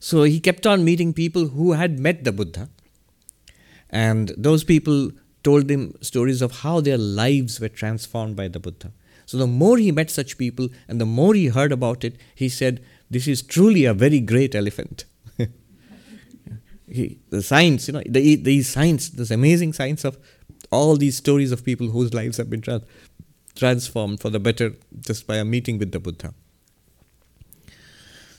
[0.00, 2.68] So he kept on meeting people who had met the Buddha,
[3.88, 5.12] and those people
[5.44, 8.92] told him stories of how their lives were transformed by the Buddha.
[9.30, 12.48] So the more he met such people and the more he heard about it, he
[12.48, 15.04] said, This is truly a very great elephant.
[16.88, 20.18] he, the science, you know, the, the science, this amazing science of
[20.72, 22.82] all these stories of people whose lives have been tra-
[23.54, 26.34] transformed for the better just by a meeting with the Buddha.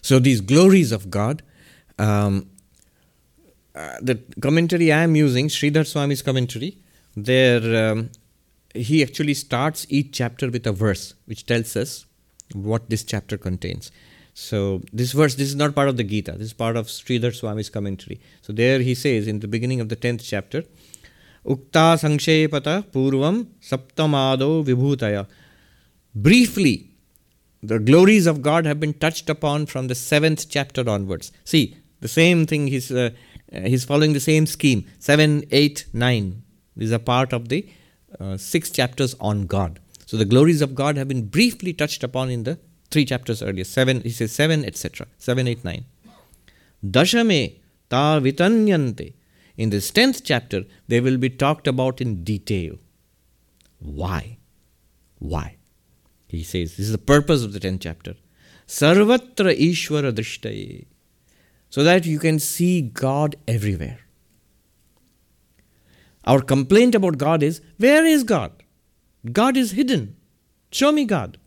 [0.01, 1.41] So these glories of God,
[1.99, 2.49] um,
[3.73, 6.79] uh, the commentary I am using, Sridhar Swami's commentary,
[7.15, 8.09] there um,
[8.73, 12.05] he actually starts each chapter with a verse which tells us
[12.53, 13.91] what this chapter contains.
[14.33, 16.33] So this verse, this is not part of the Gita.
[16.33, 18.21] This is part of Sridhar Swami's commentary.
[18.41, 20.63] So there he says in the beginning of the tenth chapter,
[21.45, 25.27] Ukta Sankshepata Purvam Saptamado Vibhutaya.
[26.15, 26.91] Briefly,
[27.63, 31.31] the glories of God have been touched upon from the seventh chapter onwards.
[31.43, 33.11] See, the same thing, he's, uh,
[33.51, 34.85] he's following the same scheme.
[34.99, 36.43] 7, 8, 9.
[36.75, 37.69] These are part of the
[38.19, 39.79] uh, six chapters on God.
[40.05, 43.63] So the glories of God have been briefly touched upon in the three chapters earlier.
[43.63, 45.07] Seven, he says seven, etc.
[45.17, 45.85] Seven, eight, nine.
[46.85, 49.13] Dashame ta vitanyante.
[49.57, 52.75] In this tenth chapter, they will be talked about in detail.
[53.79, 54.37] Why?
[55.19, 55.57] Why?
[56.27, 58.15] He says this is the purpose of the tenth chapter.
[58.67, 60.85] Sarvatra Ishwara Drishtaye.
[61.69, 63.99] So that you can see God everywhere.
[66.25, 68.51] Our complaint about God is where is God?
[69.31, 70.15] God is hidden.
[70.71, 71.37] Show me God.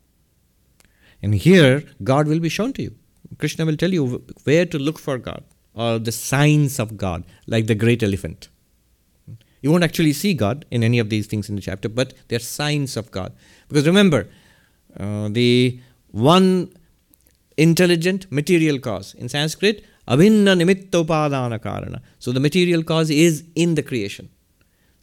[1.21, 2.95] And here, God will be shown to you.
[3.39, 7.67] Krishna will tell you where to look for God or the signs of God, like
[7.67, 8.49] the great elephant.
[9.61, 12.39] You won't actually see God in any of these things in the chapter, but they're
[12.39, 13.33] signs of God.
[13.67, 14.29] Because remember,
[14.99, 15.79] uh, the
[16.11, 16.69] one
[17.57, 19.15] intelligent material cause.
[19.15, 22.01] In Sanskrit, abhinna nimittopadana karana.
[22.19, 24.29] So the material cause is in the creation.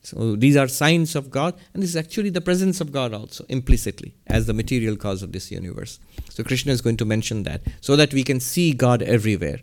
[0.02, 3.44] So these are signs of God, and this is actually the presence of God also,
[3.48, 6.00] implicitly, as the material cause of this universe.
[6.28, 9.60] So Krishna is going to mention that, so that we can see God everywhere.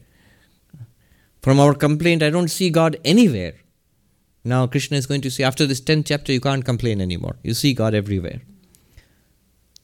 [1.42, 3.56] From our complaint, I don't see God anywhere.
[4.46, 7.36] Now Krishna is going to say, after this 10th chapter, you can't complain anymore.
[7.44, 8.42] You see God everywhere.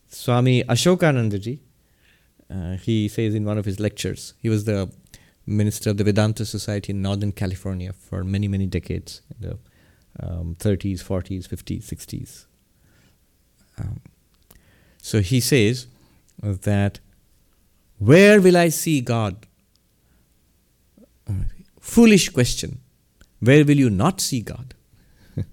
[0.08, 1.60] Swami Ashokanandaji,
[2.50, 4.90] uh, he says in one of his lectures, he was the
[5.46, 9.22] minister of the Vedanta Society in Northern California for many, many decades.
[9.40, 9.58] The,
[10.20, 12.46] um, 30s, 40s, 50s, 60s.
[13.78, 14.02] Um,
[15.02, 15.88] so he says
[16.42, 17.00] that
[17.98, 19.48] where will I see God?
[21.80, 22.80] Foolish question.
[23.40, 24.74] Where will you not see God?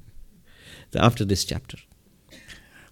[0.94, 1.78] After this chapter.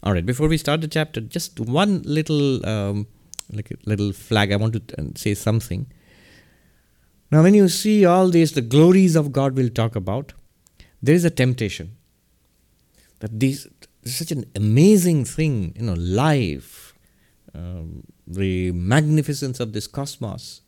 [0.03, 3.07] All right, before we start the chapter, just one little, um,
[3.53, 4.53] like a little flag.
[4.53, 5.87] I want to uh, say something.
[7.31, 10.33] Now, when you see all this, the glories of God we'll talk about,
[11.03, 11.97] there is a temptation
[13.21, 13.67] that this
[14.03, 16.95] is such an amazing thing, you know, life,
[17.55, 20.63] um, the magnificence of this cosmos.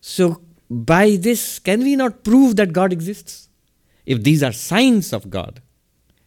[0.00, 3.48] So, by this, can we not prove that God exists?
[4.06, 5.62] If these are signs of God,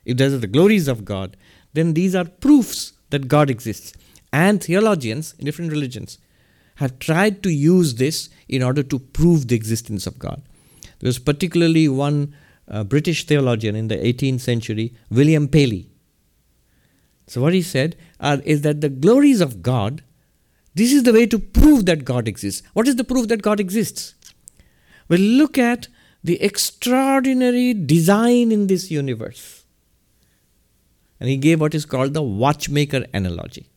[0.06, 1.36] if these are the glories of God,
[1.74, 3.94] then these are proofs that God exists.
[4.32, 6.18] And theologians in different religions
[6.76, 10.42] have tried to use this in order to prove the existence of God.
[11.00, 12.36] There was particularly one
[12.68, 15.90] a British theologian in the 18th century, William Paley.
[17.28, 20.04] So, what he said uh, is that the glories of God,
[20.76, 22.64] this is the way to prove that God exists.
[22.74, 24.16] What is the proof that God exists?
[25.10, 25.88] Well, look at
[26.24, 29.64] the extraordinary design in this universe.
[31.20, 33.70] And he gave what is called the watchmaker analogy.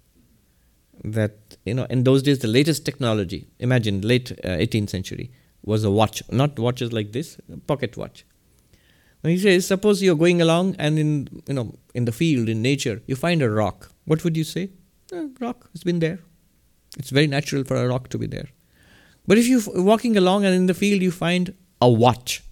[1.02, 5.30] That, you know, in those days, the latest technology, imagine late uh, 18th century,
[5.64, 8.24] was a watch, not watches like this, pocket watch.
[9.22, 13.02] He says, suppose you're going along and in you know in the field in nature
[13.06, 13.90] you find a rock.
[14.06, 14.70] What would you say?
[15.12, 15.68] Eh, rock.
[15.74, 16.20] It's been there.
[16.98, 18.48] It's very natural for a rock to be there.
[19.26, 22.42] But if you're walking along and in the field you find a watch,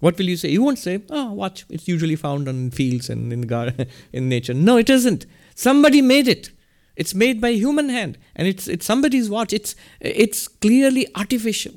[0.00, 0.50] what will you say?
[0.50, 4.54] You won't say, "Oh, watch." It's usually found on fields and in garden, in nature.
[4.54, 5.26] No, it isn't.
[5.54, 6.50] Somebody made it.
[6.96, 9.52] It's made by human hand, and it's it's somebody's watch.
[9.52, 11.74] It's it's clearly artificial.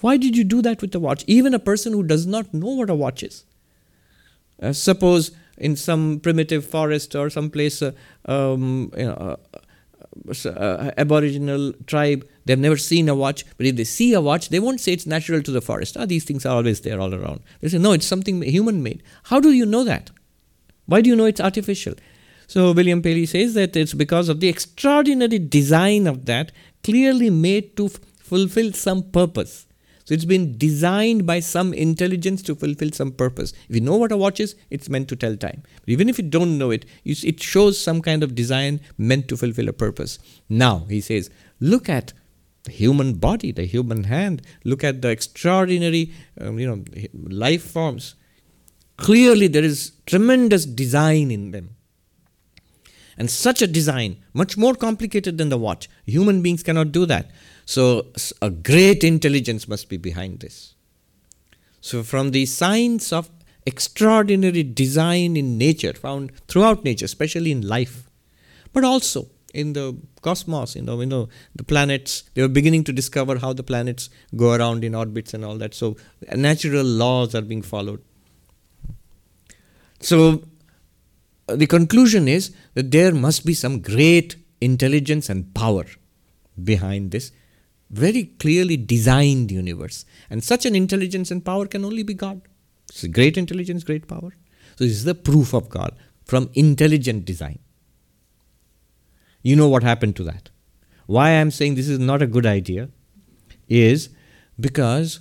[0.00, 1.24] Why did you do that with the watch?
[1.26, 3.44] Even a person who does not know what a watch is.
[4.62, 7.92] Uh, suppose in some primitive forest or some place, uh,
[8.24, 13.84] um, you know, uh, uh, aboriginal tribe, they've never seen a watch, but if they
[13.84, 15.96] see a watch, they won't say it's natural to the forest.
[15.98, 17.40] Ah, these things are always there all around.
[17.60, 19.02] They say, no, it's something human made.
[19.24, 20.10] How do you know that?
[20.86, 21.94] Why do you know it's artificial?
[22.46, 26.50] So William Paley says that it's because of the extraordinary design of that,
[26.82, 29.66] clearly made to f- fulfill some purpose.
[30.10, 33.52] So it's been designed by some intelligence to fulfill some purpose.
[33.68, 35.62] If you know what a watch is, it's meant to tell time.
[35.82, 39.36] But even if you don't know it, it shows some kind of design meant to
[39.36, 40.18] fulfill a purpose.
[40.48, 42.12] Now, he says, look at
[42.64, 44.42] the human body, the human hand.
[44.64, 48.16] Look at the extraordinary, um, you know, life forms.
[48.96, 51.76] Clearly, there is tremendous design in them.
[53.16, 55.88] And such a design, much more complicated than the watch.
[56.06, 57.30] Human beings cannot do that.
[57.64, 58.06] So,
[58.42, 60.74] a great intelligence must be behind this.
[61.80, 63.30] So, from the signs of
[63.66, 68.10] extraordinary design in nature, found throughout nature, especially in life,
[68.72, 72.92] but also in the cosmos, you know, you know, the planets, they were beginning to
[72.92, 75.74] discover how the planets go around in orbits and all that.
[75.74, 75.96] So
[76.34, 78.02] natural laws are being followed.
[80.00, 80.44] So
[81.48, 85.84] uh, the conclusion is that there must be some great intelligence and power
[86.62, 87.32] behind this
[87.90, 90.04] very clearly designed universe.
[90.28, 92.42] And such an intelligence and power can only be God.
[92.88, 94.34] It's a great intelligence, great power.
[94.76, 97.58] So this is the proof of God from intelligent design.
[99.42, 100.50] You know what happened to that.
[101.06, 102.90] Why I'm saying this is not a good idea
[103.68, 104.10] is
[104.58, 105.20] because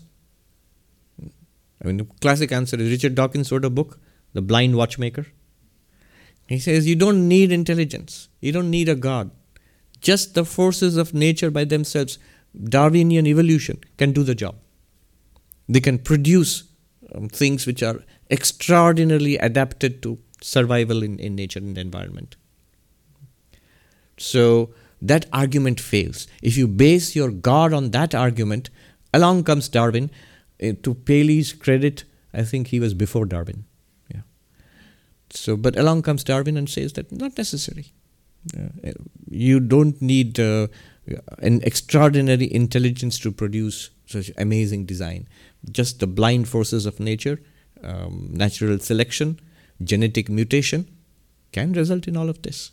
[1.81, 3.99] I mean the classic answer is Richard Dawkins wrote a book,
[4.33, 5.27] The Blind Watchmaker.
[6.47, 8.27] He says you don't need intelligence.
[8.41, 9.31] You don't need a God.
[10.01, 12.19] Just the forces of nature by themselves,
[12.63, 14.55] Darwinian evolution, can do the job.
[15.67, 16.63] They can produce
[17.13, 22.35] um, things which are extraordinarily adapted to survival in, in nature and environment.
[24.17, 26.27] So that argument fails.
[26.41, 28.69] If you base your God on that argument,
[29.13, 30.11] along comes Darwin.
[30.61, 33.63] Uh, to Paley's credit, I think he was before Darwin.
[34.13, 34.21] Yeah.
[35.29, 37.93] So, but along comes Darwin and says that not necessary.
[38.57, 38.91] Uh,
[39.29, 40.67] you don't need uh,
[41.39, 45.27] an extraordinary intelligence to produce such amazing design.
[45.71, 47.41] Just the blind forces of nature,
[47.83, 49.39] um, natural selection,
[49.83, 50.87] genetic mutation
[51.51, 52.71] can result in all of this.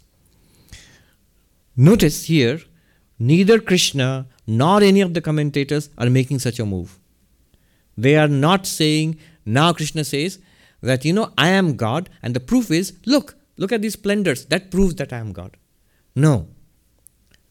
[1.77, 2.61] Notice here,
[3.18, 6.99] neither Krishna nor any of the commentators are making such a move.
[7.96, 10.38] They are not saying, now Krishna says
[10.81, 14.46] that, you know, I am God, and the proof is, look, look at these splendors,
[14.46, 15.57] that proves that I am God.
[16.14, 16.49] No.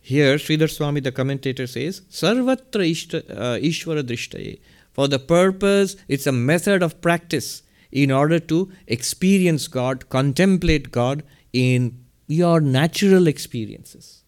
[0.06, 2.84] Here, Sridhar Swami, the commentator, says, Sarvatra
[3.28, 4.60] uh, Ishvara Drishtaye.
[4.94, 11.24] For the purpose, it's a method of practice in order to experience God, contemplate God
[11.54, 14.22] in your natural experiences.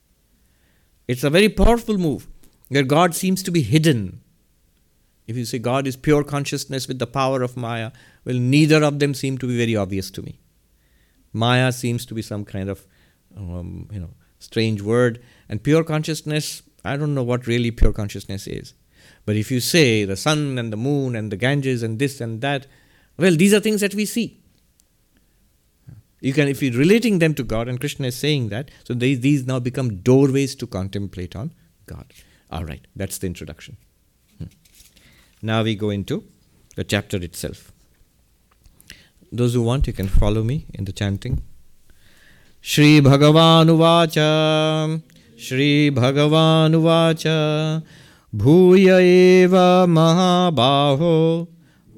[1.08, 2.28] It's a very powerful move
[2.70, 4.22] where God seems to be hidden.
[5.28, 7.92] If you say God is pure consciousness with the power of Maya,
[8.26, 10.40] well, neither of them seem to be very obvious to me.
[11.34, 12.88] Maya seems to be some kind of,
[13.38, 14.10] um, you know,
[14.40, 18.74] strange word, and pure consciousness, I don't know what really pure consciousness is.
[19.26, 22.42] But if you say the sun and the moon and the Ganges and this and
[22.42, 22.66] that,
[23.18, 24.40] well, these are things that we see.
[26.22, 29.14] You can, if you're relating them to God, and Krishna is saying that, so they,
[29.14, 31.54] these now become doorways to contemplate on
[31.86, 32.12] God.
[32.50, 33.78] All right, that's the introduction.
[34.38, 34.46] Hmm.
[35.42, 36.24] Now we go into
[36.76, 37.72] the chapter itself.
[39.32, 41.44] Those who want, you can follow me in the chanting.
[42.68, 44.14] श्रीभगवानुवाच।
[45.42, 47.24] श्रीभगवानुवाच।
[48.36, 51.48] भूय एव महाबाहो।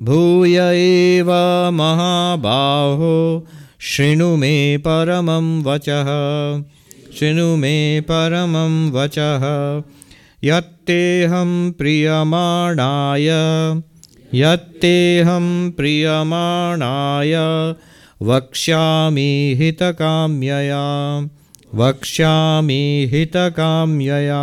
[0.03, 1.31] भूय एव
[1.71, 3.47] महाबाहो।
[3.79, 6.05] शृणु मे परमं वचः।
[7.19, 9.43] शृणु मे परमं वचः।
[10.43, 13.27] यत्तेऽहं प्रियमाणाय।
[14.33, 17.33] यत्तेऽहं प्रियमाणाय।
[18.22, 20.84] वक्ष्यामि हितकाम्यया
[21.80, 24.42] वक्ष्यामि हितकाम्यया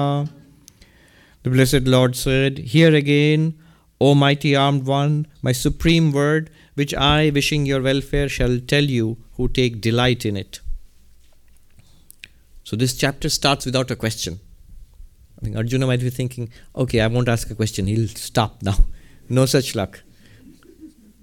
[1.43, 3.57] The blessed Lord said, Hear again,
[3.99, 9.17] O mighty armed one, my supreme word, which I, wishing your welfare, shall tell you
[9.33, 10.59] who take delight in it.
[12.63, 14.39] So this chapter starts without a question.
[15.39, 18.77] I think Arjuna might be thinking, okay, I won't ask a question, he'll stop now.
[19.29, 20.03] No such luck.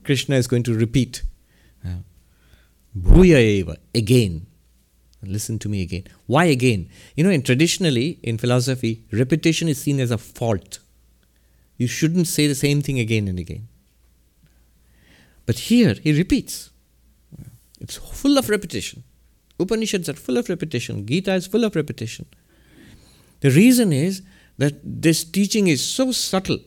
[0.03, 1.23] Krishna is going to repeat.
[2.98, 4.48] Bhuya eva, again.
[5.22, 6.04] Listen to me again.
[6.26, 6.90] Why again?
[7.16, 10.80] You know, in traditionally in philosophy, repetition is seen as a fault.
[11.78, 13.68] You shouldn't say the same thing again and again.
[15.46, 16.72] But here he repeats.
[17.80, 19.04] It's full of repetition.
[19.60, 21.06] Upanishads are full of repetition.
[21.06, 22.26] Gita is full of repetition.
[23.42, 24.22] The reason is
[24.58, 26.60] that this teaching is so subtle,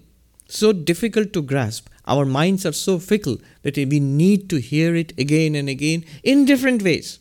[0.49, 1.89] so difficult to grasp.
[2.07, 6.45] Our minds are so fickle that we need to hear it again and again in
[6.45, 7.19] different ways.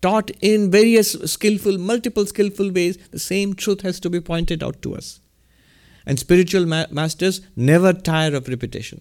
[0.00, 4.80] Taught in various skillful, multiple skillful ways, the same truth has to be pointed out
[4.82, 5.20] to us.
[6.06, 9.00] And spiritual ma- masters never tire of repetition.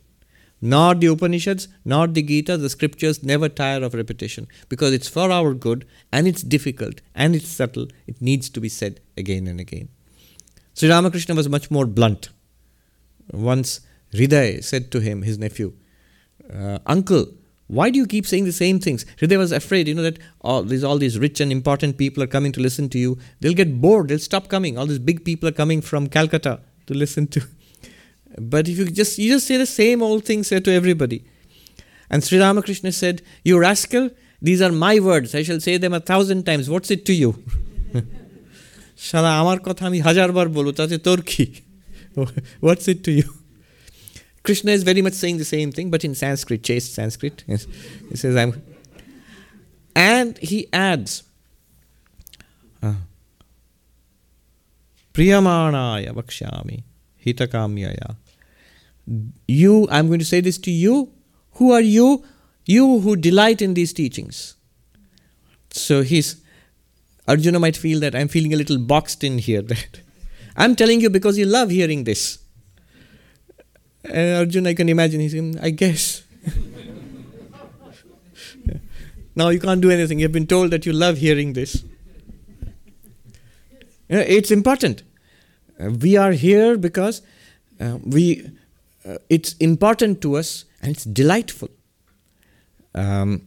[0.60, 5.32] Nor the Upanishads, nor the Gita, the scriptures never tire of repetition because it's for
[5.32, 7.88] our good and it's difficult and it's subtle.
[8.08, 9.90] It needs to be said again and again.
[10.74, 12.30] Sri Ramakrishna was much more blunt
[13.32, 13.82] once
[14.14, 15.74] Hriday said to him, his nephew,
[16.54, 17.28] uh, Uncle,
[17.68, 19.06] why do you keep saying the same things?
[19.20, 22.28] Hriday was afraid, you know, that all these, all these rich and important people are
[22.28, 23.18] coming to listen to you.
[23.42, 24.78] They'll get bored, they'll stop coming.
[24.78, 27.42] All these big people are coming from Calcutta to listen to.
[28.38, 31.26] but if you just you just say the same old thing say to everybody.
[32.10, 34.12] And Sri Ramakrishna said, You rascal,
[34.42, 35.36] these are my words.
[35.36, 36.70] I shall say them a thousand times.
[36.70, 37.44] What's it to you?
[39.08, 41.20] সারা আমার কথা হাজারবার বলবো তাতে তোর
[42.60, 43.24] What's it to you?
[44.44, 47.44] Krishna is very much saying the same thing, but in Sanskrit, chaste Sanskrit.
[47.48, 48.62] He says, I'm.
[49.96, 51.24] And he adds,
[52.82, 52.94] uh,
[55.14, 56.84] Priyamanaya Vakshyami
[57.26, 58.16] Hitakamyaya.
[59.48, 61.12] You, I'm going to say this to you.
[61.54, 62.24] Who are you?
[62.66, 64.56] You who delight in these teachings.
[65.72, 66.42] So he's
[67.28, 69.62] Arjuna might feel that I'm feeling a little boxed in here.
[69.68, 70.02] That
[70.58, 72.40] I'm telling you because you love hearing this.
[74.04, 76.24] And Arjuna, I can imagine, he's saying, I guess.
[79.36, 80.20] now you can't do anything.
[80.20, 81.84] You've been told that you love hearing this.
[84.10, 85.04] It's important.
[85.80, 87.22] Uh, we are here because
[87.80, 88.50] uh, we.
[89.06, 91.70] Uh, it's important to us and it's delightful.
[92.96, 93.44] Um,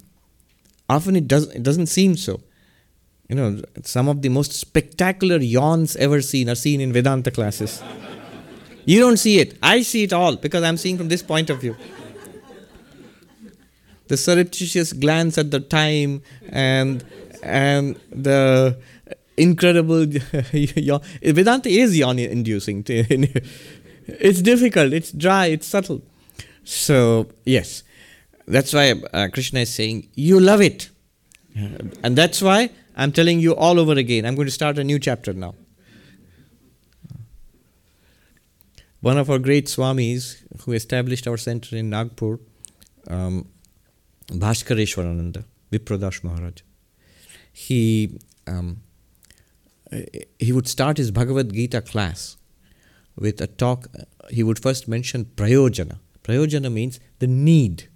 [0.88, 1.48] often it does.
[1.48, 2.40] It doesn't seem so.
[3.31, 7.81] You know, some of the most spectacular yawns ever seen are seen in Vedanta classes.
[8.85, 9.57] You don't see it.
[9.62, 11.76] I see it all because I'm seeing from this point of view.
[14.09, 17.05] The surreptitious glance at the time and
[17.41, 18.76] and the
[19.37, 20.07] incredible
[20.53, 21.01] yawn.
[21.22, 22.85] Vedanta is yawn inducing.
[22.89, 26.03] it's difficult, it's dry, it's subtle.
[26.64, 27.85] So, yes,
[28.49, 30.91] that's why uh, Krishna is saying, You love it.
[31.55, 32.70] And that's why
[33.01, 34.26] I'm telling you all over again.
[34.26, 35.55] I'm going to start a new chapter now.
[39.01, 42.38] One of our great Swamis who established our center in Nagpur,
[43.09, 43.48] um,
[44.26, 46.61] Bhaskareshwarananda, Vipradash Maharaj,
[47.51, 48.82] he, um,
[50.38, 52.36] he would start his Bhagavad Gita class
[53.16, 53.88] with a talk.
[54.28, 56.01] He would first mention prayojana.
[56.22, 57.88] Prayojana means the need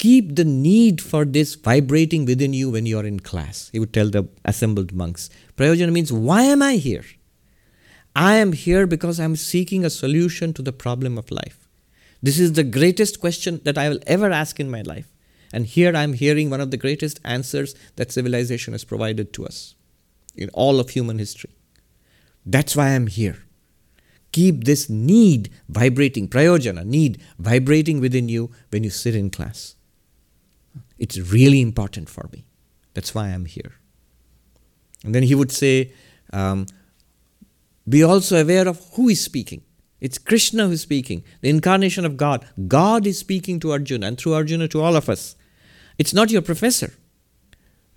[0.00, 3.68] keep the need for this vibrating within you when you are in class.
[3.70, 5.28] He would tell the assembled monks.
[5.58, 7.04] Prayojana means, why am I here?
[8.16, 11.68] I am here because I am seeking a solution to the problem of life.
[12.22, 15.12] This is the greatest question that I will ever ask in my life.
[15.52, 19.44] And here I am hearing one of the greatest answers that civilization has provided to
[19.44, 19.74] us
[20.34, 21.50] in all of human history.
[22.46, 23.44] That's why I am here.
[24.32, 29.76] Keep this need vibrating, prayojana, need vibrating within you when you sit in class.
[31.00, 32.44] It's really important for me.
[32.94, 33.72] That's why I'm here.
[35.02, 35.92] And then he would say,
[36.32, 36.66] um,
[37.88, 39.62] Be also aware of who is speaking.
[40.00, 42.46] It's Krishna who's speaking, the incarnation of God.
[42.68, 45.36] God is speaking to Arjuna and through Arjuna to all of us.
[45.98, 46.92] It's not your professor.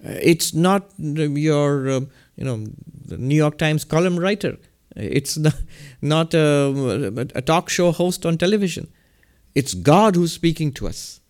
[0.03, 1.99] Uh, it's not your, uh,
[2.35, 2.65] you know,
[3.09, 4.57] New York Times column writer.
[4.95, 5.55] It's not,
[6.01, 8.87] not a, a talk show host on television.
[9.55, 11.21] It's God who's speaking to us.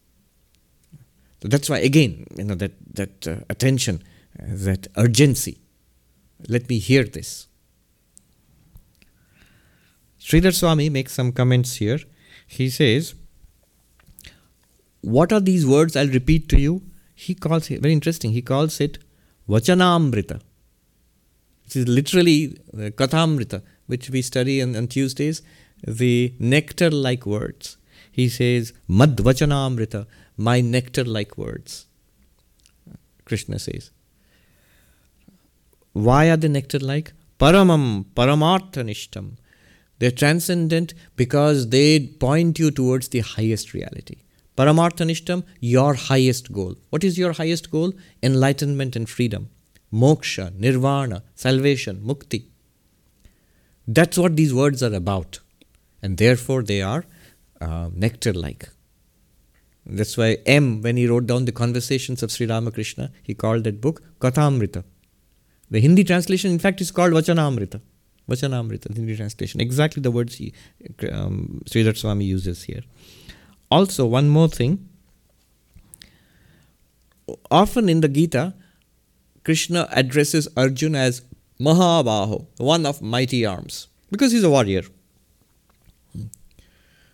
[1.43, 4.01] So that's why, again, you know, that, that uh, attention,
[4.39, 5.59] uh, that urgency.
[6.47, 7.47] Let me hear this.
[10.21, 11.99] Sridhar Swami makes some comments here.
[12.47, 13.13] He says,
[15.01, 15.97] What are these words?
[15.97, 16.81] I'll repeat to you.
[17.13, 18.99] He calls it, very interesting, he calls it
[19.49, 20.39] Vachanamrita.
[21.65, 25.41] Which is literally the Kathamrita, which we study on, on Tuesdays,
[25.85, 27.75] the nectar like words.
[28.13, 30.05] He says, Madvachanamrita,
[30.37, 31.85] my nectar like words.
[33.25, 33.91] Krishna says.
[35.93, 37.13] Why are they nectar like?
[37.39, 39.37] Paramam, paramarthanishtam.
[39.99, 44.17] They're transcendent because they point you towards the highest reality.
[44.57, 46.75] Paramarthanishtam, your highest goal.
[46.89, 47.93] What is your highest goal?
[48.21, 49.49] Enlightenment and freedom.
[49.93, 52.45] Moksha, nirvana, salvation, mukti.
[53.87, 55.39] That's what these words are about.
[56.01, 57.05] And therefore they are
[57.61, 58.69] uh, nectar like.
[59.85, 63.81] That's why M, when he wrote down the conversations of Sri Ramakrishna, he called that
[63.81, 64.83] book Kathamrita.
[65.69, 67.81] The Hindi translation, in fact, is called Vachanamrita.
[68.29, 69.59] Vachanamrita, the Hindi translation.
[69.59, 70.53] Exactly the words he,
[71.11, 72.83] um, Sridhar Swami uses here.
[73.69, 74.87] Also, one more thing.
[77.51, 78.53] Often in the Gita,
[79.43, 81.23] Krishna addresses Arjuna as
[81.59, 84.83] Mahabaho, one of mighty arms, because he's a warrior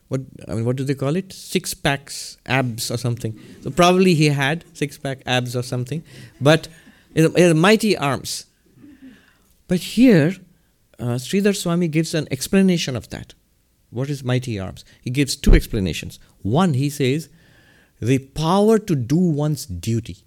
[0.10, 1.32] what I mean, what do they call it?
[1.32, 3.40] Six packs, abs or something.
[3.62, 6.04] So probably he had six pack abs or something,
[6.42, 6.68] but
[7.14, 8.48] he has mighty arms.
[9.68, 10.34] But here,
[11.00, 13.36] uh, Sridhar Swami gives an explanation of that.
[13.92, 14.84] What is mighty arms?
[15.02, 16.20] He gives two explanations.
[16.42, 17.30] One, he says,
[18.02, 20.18] the power to do one's duty.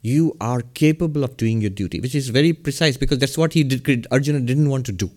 [0.00, 3.62] You are capable of doing your duty, which is very precise because that's what he
[3.62, 4.06] did.
[4.10, 5.10] Arjuna didn't want to do.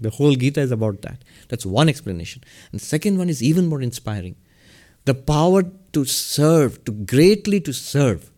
[0.00, 1.24] The whole Gita is about that.
[1.48, 2.42] That's one explanation.
[2.72, 4.36] And the second one is even more inspiring.
[5.04, 5.62] The power
[5.92, 8.30] to serve, to greatly to serve.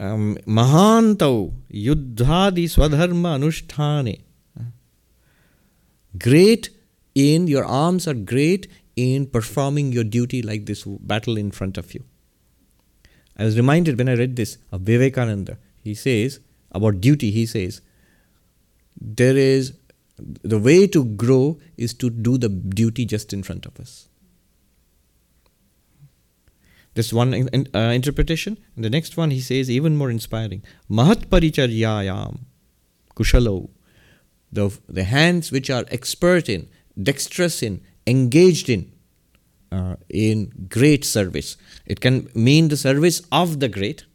[0.00, 4.20] Um, Mahantau Yuddhadi Swadharma Anushtane.
[6.16, 6.70] Great
[7.14, 11.94] in, your arms are great in performing your duty like this battle in front of
[11.94, 12.04] you.
[13.36, 15.58] I was reminded when I read this of Vivekananda.
[15.82, 16.40] He says,
[16.72, 17.80] about duty, he says,
[19.00, 19.74] there is
[20.42, 24.08] the way to grow is to do the duty just in front of us.
[26.94, 27.32] This one
[27.74, 28.58] uh, interpretation.
[28.74, 30.64] And the next one he says, even more inspiring.
[30.90, 32.40] Mahat paricharyayam
[33.14, 33.68] kushalo.
[34.50, 36.68] The, the hands which are expert in,
[37.00, 38.90] dexterous in, engaged in,
[39.70, 41.56] uh, in great service.
[41.86, 44.06] It can mean the service of the great,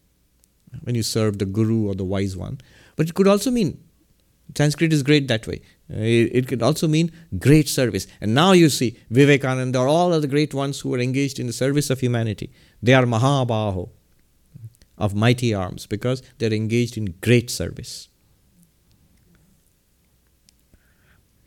[0.82, 2.60] when you serve the guru or the wise one.
[2.96, 3.83] But it could also mean,
[4.56, 5.62] Sanskrit is great that way.
[5.92, 8.08] Uh, it, could also mean great service.
[8.22, 11.54] And now you see Vivekananda or all the great ones who are engaged in the
[11.54, 12.52] service of humanity.
[12.82, 13.90] They are Mahabaho
[14.98, 18.10] of mighty arms because they're engaged in great service.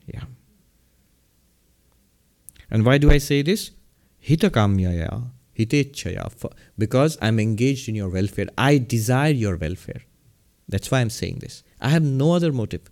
[0.07, 0.25] Yeah.
[2.71, 3.71] And why do I say this?
[4.23, 8.49] Hitakamyaya, hitechaya, because I'm engaged in your welfare.
[8.59, 10.03] I desire your welfare.
[10.69, 11.63] That's why I'm saying this.
[11.81, 12.91] I have no other motive.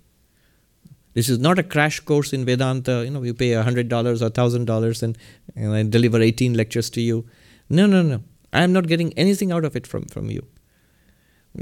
[1.14, 3.04] This is not a crash course in Vedanta.
[3.04, 5.18] You know, you pay $100 or $1,000 and,
[5.56, 7.24] and I deliver 18 lectures to you.
[7.70, 8.22] No, no, no.
[8.52, 10.46] I am not getting anything out of it from, from you.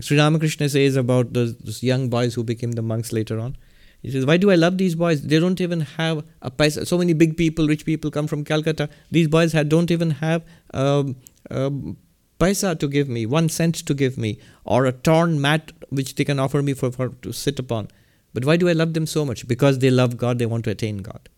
[0.01, 3.57] Sri Ramakrishna says about those, those young boys who became the monks later on.
[4.01, 5.23] He says, Why do I love these boys?
[5.23, 6.87] They don't even have a paisa.
[6.87, 8.89] So many big people, rich people come from Calcutta.
[9.11, 10.45] These boys don't even have
[10.75, 11.17] um,
[11.51, 11.97] um,
[12.41, 16.25] paisa to give me, one cent to give me, or a torn mat which they
[16.25, 17.89] can offer me for, for to sit upon.
[18.34, 19.48] But why do I love them so much?
[19.48, 21.30] Because they love God, they want to attain God.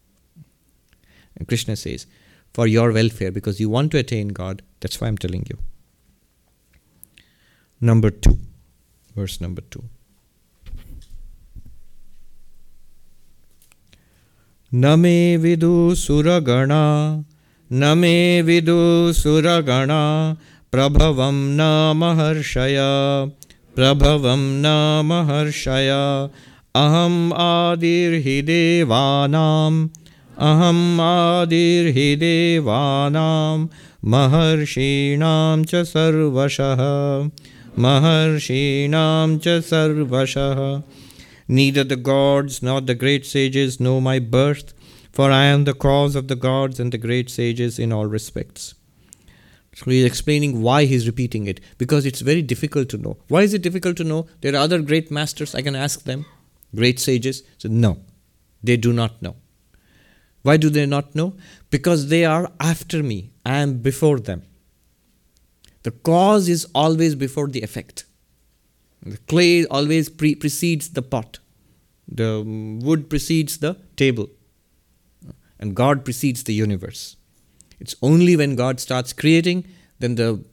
[1.35, 2.05] And Krishna says,
[2.53, 4.61] for your welfare because you want to attain God.
[4.79, 5.57] That's why I'm telling you.
[7.81, 8.37] Number two,
[9.15, 9.83] verse number two.
[14.73, 16.81] न मे विदु सुरगणा
[17.71, 18.81] न मे विदु
[19.19, 20.01] सुरगणा
[20.71, 21.61] प्रभवं न
[21.97, 22.77] महर्षय
[23.75, 24.73] प्रभवं न
[25.05, 25.89] महर्षय
[26.75, 29.73] अहम् आदिर्हि देवानां
[30.49, 33.67] अहम् आदिर्हि देवानां
[34.13, 36.83] महर्षीणां च सर्वशः
[37.85, 40.61] महर्षीणां च सर्वशः
[41.51, 44.73] Neither the gods nor the great sages know my birth,
[45.11, 48.75] for I am the cause of the gods and the great sages in all respects.
[49.73, 53.17] So he's explaining why he's repeating it, because it's very difficult to know.
[53.29, 54.27] Why is it difficult to know?
[54.41, 56.27] There are other great masters, I can ask them,
[56.74, 57.42] great sages.
[57.58, 57.98] So, no,
[58.62, 59.36] they do not know.
[60.42, 61.34] Why do they not know?
[61.70, 63.30] Because they are after me.
[63.46, 64.42] I am before them.
[65.84, 68.04] The cause is always before the effect.
[69.02, 71.38] The clay always pre- precedes the pot.
[72.06, 72.42] The
[72.82, 74.28] wood precedes the table.
[75.58, 77.16] And God precedes the universe.
[77.80, 79.64] It's only when God starts creating,
[79.98, 80.44] then the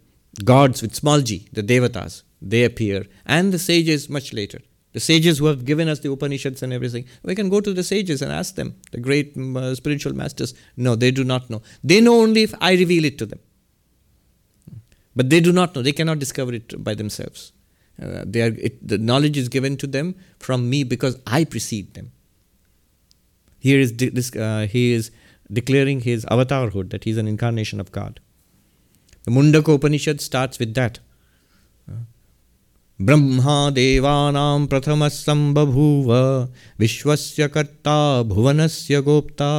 [0.43, 4.59] gods with small g, the devatas, they appear, and the sages much later
[4.93, 7.05] the sages who have given us the Upanishads and everything.
[7.23, 10.53] We can go to the sages and ask them, the great uh, spiritual masters.
[10.75, 11.61] No, they do not know.
[11.83, 13.39] They know only if I reveal it to them.
[15.15, 15.81] But they do not know.
[15.81, 17.51] They cannot discover it by themselves.
[18.01, 21.93] Uh, they are, it, the knowledge is given to them from me because I precede
[21.93, 22.11] them.
[23.59, 25.11] Here is de- this, uh, he is
[25.51, 28.19] declaring his avatarhood, that he is an incarnation of God.
[29.23, 30.99] The Mundaka Upanishad starts with that.
[33.07, 36.09] Brahma देवानां प्रथमः सम्बभूव
[36.79, 37.97] विश्वस्य कर्ता
[38.31, 39.51] भुवनस्य गोप्ता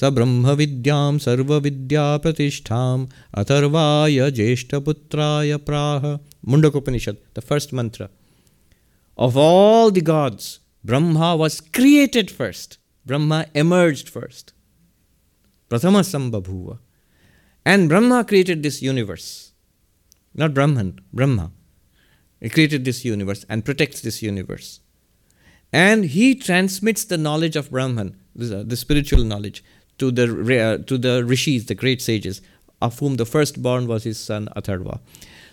[0.00, 3.06] स ब्रह्मविद्यां सर्वविद्याप्रतिष्ठाम्
[3.42, 6.06] अथर्वाय ज्येष्ठपुत्राय प्राह
[6.52, 8.08] Mundakopanishad the first mantra
[9.18, 10.44] of all the gods
[10.84, 14.54] brahma was created first brahma emerged first
[15.70, 16.78] prathama sambhabhuva
[17.66, 19.28] and brahma created this universe
[20.34, 20.88] not brahman
[21.20, 21.46] brahma
[22.50, 24.80] created this universe and protects this universe.
[25.72, 29.64] And he transmits the knowledge of Brahman, the, spiritual knowledge,
[29.98, 32.42] to the, uh, to the rishis, the great sages,
[32.80, 35.00] of whom the firstborn was his son Atharva.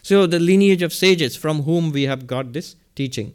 [0.02, 3.34] So, the lineage of sages from whom we have got this teaching,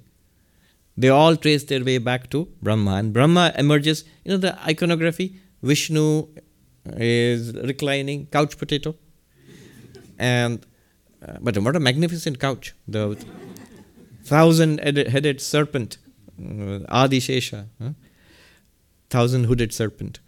[0.96, 2.96] they all trace their way back to Brahma.
[2.96, 6.28] And Brahma emerges, you know, the iconography Vishnu
[6.96, 8.94] is reclining, couch potato.
[10.18, 10.64] And,
[11.26, 12.74] uh, but what a magnificent couch.
[12.86, 13.16] The
[14.24, 15.98] thousand headed serpent,
[16.38, 17.90] uh, huh?
[19.10, 20.20] thousand hooded serpent.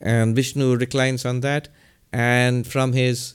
[0.00, 1.68] and Vishnu reclines on that,
[2.12, 3.34] and from his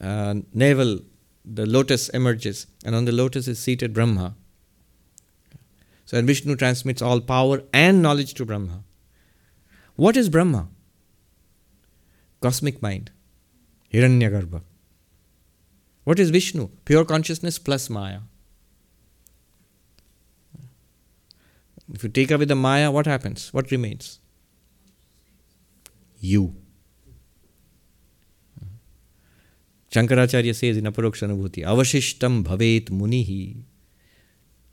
[0.00, 1.00] uh, navel,
[1.44, 4.34] the lotus emerges, and on the lotus is seated Brahma.
[6.04, 8.82] So, and Vishnu transmits all power and knowledge to Brahma.
[9.96, 10.68] What is Brahma?
[12.40, 13.10] Cosmic mind,
[13.92, 14.62] Hiranyagarbha.
[16.08, 16.68] What is Vishnu?
[16.86, 18.20] Pure consciousness plus Maya.
[21.92, 23.52] If you take away the Maya, what happens?
[23.52, 24.18] What remains?
[26.18, 26.54] You.
[29.92, 33.64] Shankaracharya says in Aparokshanubhuti, Avashishtam bhavet munihi.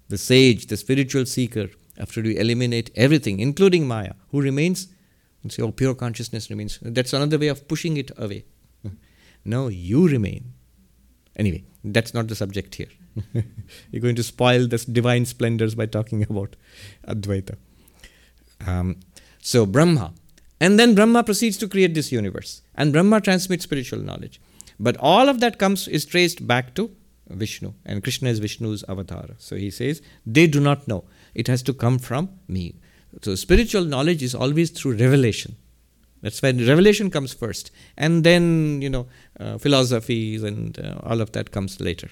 [0.08, 1.68] The sage, the spiritual seeker,
[1.98, 4.88] after you eliminate everything, including Maya, who remains?
[5.44, 6.80] And say, oh, pure consciousness remains.
[6.82, 8.46] That's another way of pushing it away.
[9.44, 10.55] no, you remain.
[11.36, 12.88] Anyway, that's not the subject here.
[13.92, 16.56] You're going to spoil this divine splendors by talking about
[17.08, 17.56] Advaita.
[18.66, 19.00] Um,
[19.40, 20.14] so, Brahma.
[20.60, 22.62] And then Brahma proceeds to create this universe.
[22.76, 24.40] And Brahma transmits spiritual knowledge.
[24.80, 26.92] But all of that comes is traced back to
[27.30, 27.74] Vishnu.
[27.86, 29.30] And Krishna is Vishnu's avatar.
[29.38, 31.06] So he says, they do not know.
[31.34, 32.76] It has to come from me.
[33.22, 35.56] So spiritual knowledge is always through revelation.
[36.26, 37.70] That's when revelation comes first.
[37.96, 39.06] And then, you know,
[39.40, 42.10] uh, philosophies and uh, all of that comes later.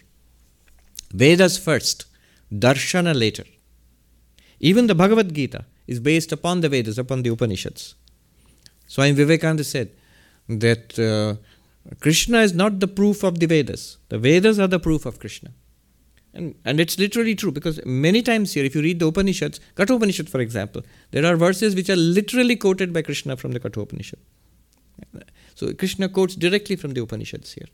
[1.12, 2.06] Vedas first,
[2.54, 3.44] darshana later.
[4.60, 7.96] Even the Bhagavad Gita is based upon the Vedas, upon the Upanishads.
[8.86, 9.90] Swami Vivekananda said
[10.48, 11.42] that uh,
[12.00, 13.98] Krishna is not the proof of the Vedas.
[14.10, 15.54] The Vedas are the proof of Krishna.
[16.34, 20.30] And, and it's literally true because many times here, if you read the Upanishads, Kathopanishad
[20.30, 20.82] for example,
[21.12, 24.20] there are verses which are literally quoted by Krishna from the Kathopanishad.
[25.56, 27.68] So Krishna quotes directly from the Upanishads here.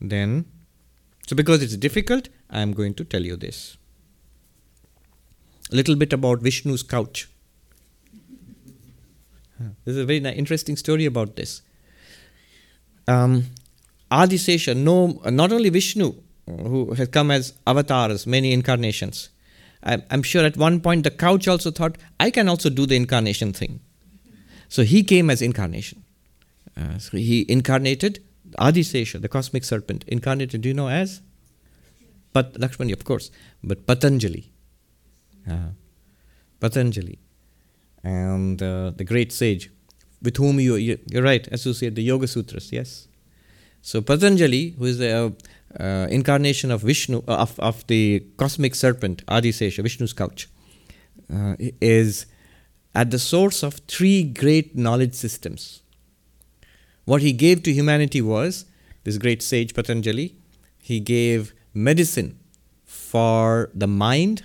[0.00, 0.46] Then,
[1.26, 3.76] so because it's difficult, I am going to tell you this.
[5.72, 7.28] A little bit about Vishnu's couch.
[9.84, 11.62] There's a very interesting story about this.
[13.06, 13.44] Um,
[14.10, 16.14] Adisesha, no, not only Vishnu,
[16.46, 19.30] who has come as avatars, many incarnations.
[19.82, 23.52] I'm, sure at one point the couch also thought, I can also do the incarnation
[23.52, 23.80] thing.
[24.68, 26.04] So he came as incarnation.
[26.76, 28.22] Uh, so he incarnated
[28.58, 31.20] Adisesha, the cosmic serpent, incarnated, do you know as?
[32.32, 33.30] But Lakshmana, of course,
[33.62, 34.50] but Patanjali.
[35.48, 35.68] Uh,
[36.60, 37.18] Patanjali.
[38.02, 39.70] And uh, the great sage,
[40.22, 43.06] with whom you, you're right, associate the Yoga Sutras, yes?
[43.84, 45.34] So Patanjali, who is the
[45.78, 50.48] uh, incarnation of Vishnu, uh, of, of the cosmic serpent, Adisesha, Vishnu's couch,
[51.32, 52.26] uh, is
[52.94, 55.82] at the source of three great knowledge systems
[57.04, 58.64] what he gave to humanity was
[59.04, 60.34] this great sage Patanjali,
[60.80, 62.38] he gave medicine
[62.84, 64.44] for the mind,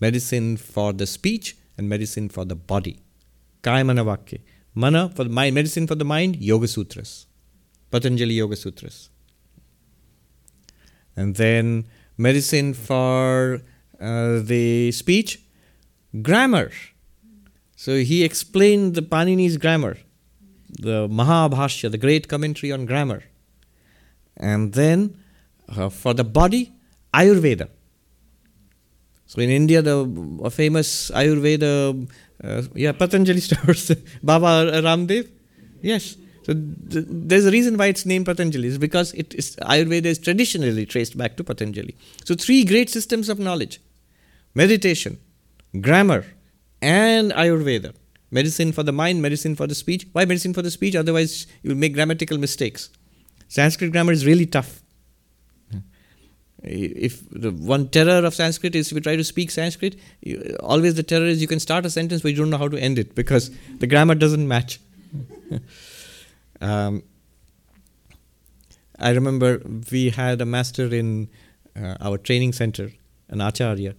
[0.00, 3.00] medicine for the speech, and medicine for the body.
[3.62, 4.40] Kaya Mana Vakya.
[4.74, 7.26] Mana for the mind, medicine for the mind, Yoga Sutras.
[7.92, 9.10] Patanjali Yoga Sutras.
[11.14, 11.84] And then
[12.16, 13.60] medicine for
[14.00, 15.40] uh, the speech,
[16.22, 16.70] grammar.
[17.76, 19.98] So he explained the Panini's grammar
[20.78, 23.22] the Mahabhashya, the great commentary on grammar.
[24.36, 25.16] And then
[25.68, 26.72] uh, for the body,
[27.14, 27.68] Ayurveda.
[29.26, 32.08] So in India, the famous Ayurveda,
[32.42, 35.28] uh, yeah, Patanjali stores, Baba Ramdev.
[35.80, 36.16] Yes.
[36.44, 38.68] So th- there's a reason why it's named Patanjali.
[38.68, 41.96] is because it is Ayurveda is traditionally traced back to Patanjali.
[42.24, 43.80] So three great systems of knowledge:
[44.54, 45.18] meditation,
[45.80, 46.24] grammar,
[46.80, 47.94] and Ayurveda.
[48.30, 50.06] Medicine for the mind, medicine for the speech.
[50.12, 50.96] Why medicine for the speech?
[50.96, 52.88] Otherwise, you will make grammatical mistakes.
[53.48, 54.82] Sanskrit grammar is really tough.
[56.64, 60.94] If the one terror of Sanskrit is if you try to speak Sanskrit, you, always
[60.94, 62.98] the terror is you can start a sentence but you don't know how to end
[62.98, 64.80] it because the grammar doesn't match.
[66.62, 67.02] um,
[68.98, 69.60] I remember
[69.90, 71.28] we had a master in
[71.76, 72.92] uh, our training center,
[73.28, 73.94] an acharya,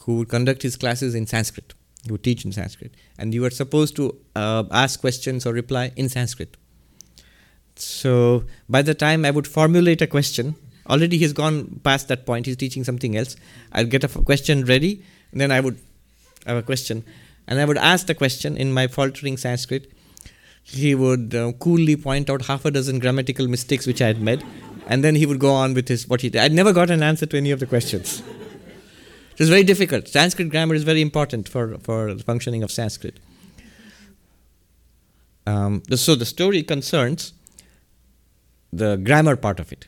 [0.00, 3.50] who would conduct his classes in Sanskrit He would teach in Sanskrit, and you were
[3.50, 6.56] supposed to uh, ask questions or reply in Sanskrit.
[7.76, 10.56] So by the time I would formulate a question,
[10.88, 12.46] already he's gone past that point.
[12.46, 13.36] He's teaching something else.
[13.72, 15.78] I'd get a question ready, and then I would
[16.46, 17.04] have a question,
[17.46, 19.90] and I would ask the question in my faltering Sanskrit.
[20.62, 24.44] He would uh, coolly point out half a dozen grammatical mistakes which I had made,
[24.86, 26.40] and then he would go on with his what he did.
[26.40, 28.22] I'd never got an answer to any of the questions.
[29.32, 30.08] it was very difficult.
[30.08, 33.18] Sanskrit grammar is very important for, for the functioning of Sanskrit.
[35.46, 37.32] Um, the, so the story concerns
[38.72, 39.86] the grammar part of it.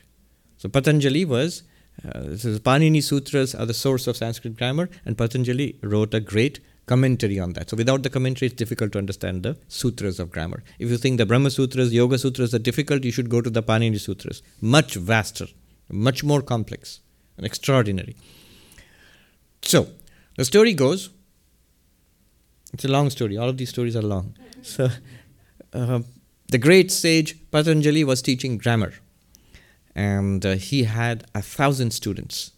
[0.57, 1.63] So Patanjali was,
[2.03, 6.19] uh, this is Panini Sutras are the source of Sanskrit grammar, and Patanjali wrote a
[6.19, 7.69] great commentary on that.
[7.69, 10.63] So without the commentary, it's difficult to understand the sutras of grammar.
[10.79, 13.63] If you think the Brahma Sutras, Yoga Sutras are difficult, you should go to the
[13.63, 14.41] Panini Sutras.
[14.61, 15.47] Much vaster,
[15.89, 16.99] much more complex,
[17.37, 18.15] and extraordinary.
[19.61, 19.87] So
[20.37, 21.09] the story goes.
[22.73, 23.37] It's a long story.
[23.37, 24.35] All of these stories are long.
[24.61, 24.89] So
[25.73, 26.01] uh,
[26.49, 28.93] the great sage Patanjali was teaching grammar,
[29.95, 32.51] and uh, he had a thousand students.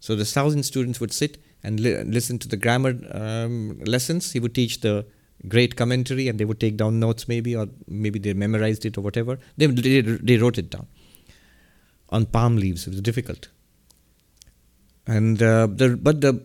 [0.00, 4.32] So the thousand students would sit and li- listen to the grammar um, lessons.
[4.32, 5.04] He would teach the
[5.54, 9.00] great commentary, and they would take down notes, maybe, or maybe they memorized it or
[9.00, 9.38] whatever.
[9.56, 10.86] They, they, they wrote it down
[12.10, 12.86] on palm leaves.
[12.86, 13.48] It was difficult.
[15.06, 16.44] And uh, the, but the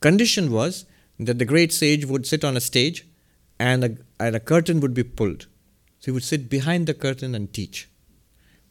[0.00, 0.84] condition was
[1.18, 3.06] that the great sage would sit on a stage,
[3.58, 5.46] and a, and a curtain would be pulled.
[6.00, 7.88] So he would sit behind the curtain and teach.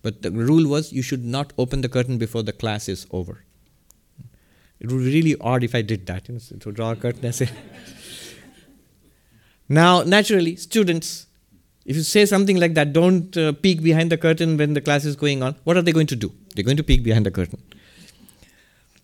[0.02, 3.46] But the rule was you should not open the curtain before the class is over.
[4.82, 6.96] It would be really odd if I did that, you know, so to draw a
[6.96, 7.48] curtain and say.
[9.70, 11.28] now, naturally, students,
[11.86, 15.06] if you say something like that, don't uh, peek behind the curtain when the class
[15.06, 16.34] is going on, what are they going to do?
[16.56, 17.62] They're going to peek behind the curtain.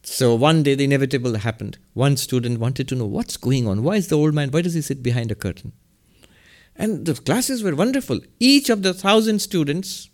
[0.02, 1.78] So one day the inevitable happened.
[1.94, 3.84] One student wanted to know what's going on.
[3.84, 5.74] Why is the old man, why does he sit behind a curtain?
[6.76, 8.20] And the classes were wonderful.
[8.40, 10.10] Each of the thousand students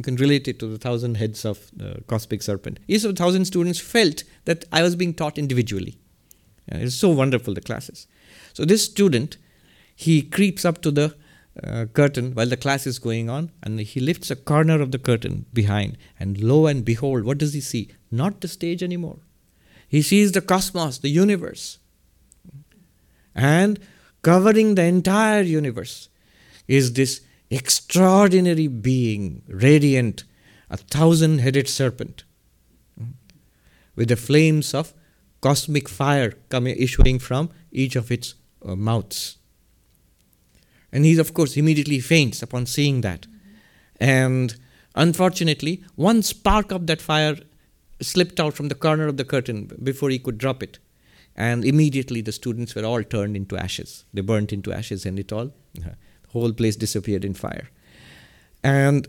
[0.00, 2.80] you can relate it to the thousand heads of the cosmic serpent.
[2.88, 5.98] Each of the thousand students felt that I was being taught individually.
[6.68, 8.06] It's so wonderful, the classes.
[8.54, 9.36] So this student,
[9.94, 11.14] he creeps up to the
[11.62, 14.98] uh, curtain while the class is going on and he lifts a corner of the
[14.98, 19.18] curtain behind and lo and behold what does he see not the stage anymore
[19.88, 21.78] he sees the cosmos the universe
[23.34, 23.80] and
[24.22, 26.08] covering the entire universe
[26.68, 27.20] is this
[27.50, 30.24] extraordinary being, radiant,
[30.70, 32.24] a thousand headed serpent,
[33.96, 34.94] with the flames of
[35.40, 38.34] cosmic fire coming issuing from each of its
[38.64, 39.38] uh, mouths.
[40.92, 43.26] And he, of course, immediately faints upon seeing that.
[44.00, 44.56] And
[44.94, 47.36] unfortunately, one spark of that fire
[48.00, 50.78] slipped out from the corner of the curtain before he could drop it.
[51.36, 54.04] And immediately the students were all turned into ashes.
[54.12, 55.52] They burnt into ashes, and it all
[56.32, 57.68] whole place disappeared in fire.
[58.62, 59.08] And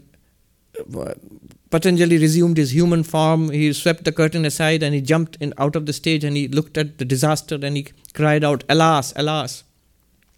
[1.70, 3.50] Patanjali resumed his human form.
[3.50, 6.48] He swept the curtain aside and he jumped in, out of the stage and he
[6.48, 9.64] looked at the disaster and he cried out, Alas, alas.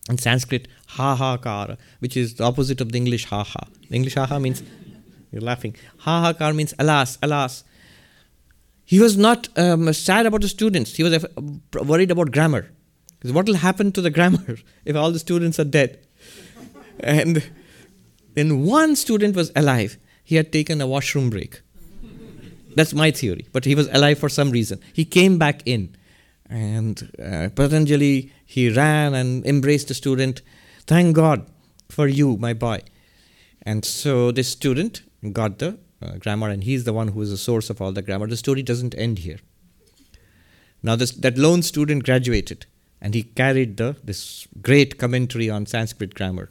[0.10, 3.68] In Sanskrit, ha ha kar, which is the opposite of the English ha ha.
[3.90, 4.62] The English ha ha means,
[5.32, 5.76] you're laughing.
[6.00, 7.64] Ha ha kar means alas, alas.
[8.84, 11.26] He was not um, sad about the students, he was
[11.74, 12.70] worried about grammar.
[13.24, 16.00] What will happen to the grammar if all the students are dead?
[17.00, 17.52] And
[18.34, 21.62] then one student was alive, he had taken a washroom break.
[22.76, 23.48] That's my theory.
[23.52, 24.80] But he was alive for some reason.
[24.94, 25.96] He came back in.
[26.50, 30.42] And uh, Patanjali, he ran and embraced the student.
[30.86, 31.46] Thank God
[31.90, 32.82] for you, my boy.
[33.62, 37.38] And so this student got the uh, grammar, and he's the one who is the
[37.38, 38.28] source of all the grammar.
[38.28, 39.40] The story doesn't end here.
[40.82, 42.66] Now, this, that lone student graduated,
[43.00, 46.50] and he carried the, this great commentary on Sanskrit grammar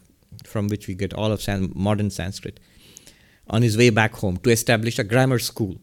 [0.53, 2.61] from which we get all of San- modern Sanskrit,
[3.48, 5.76] on his way back home to establish a grammar school.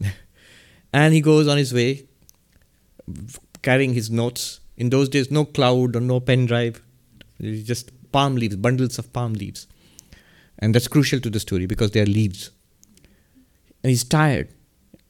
[0.92, 2.06] and he goes on his way
[3.62, 4.60] carrying his notes.
[4.76, 6.82] In those days, no cloud or no pen drive,
[7.40, 9.66] just palm leaves, bundles of palm leaves.
[10.58, 12.50] And that's crucial to the story because they are leaves.
[13.82, 14.48] And he's tired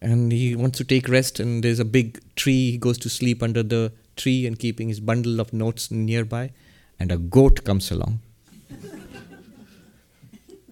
[0.01, 2.71] and he wants to take rest, and there's a big tree.
[2.73, 6.53] He goes to sleep under the tree and keeping his bundle of notes nearby,
[7.01, 8.21] and a goat comes along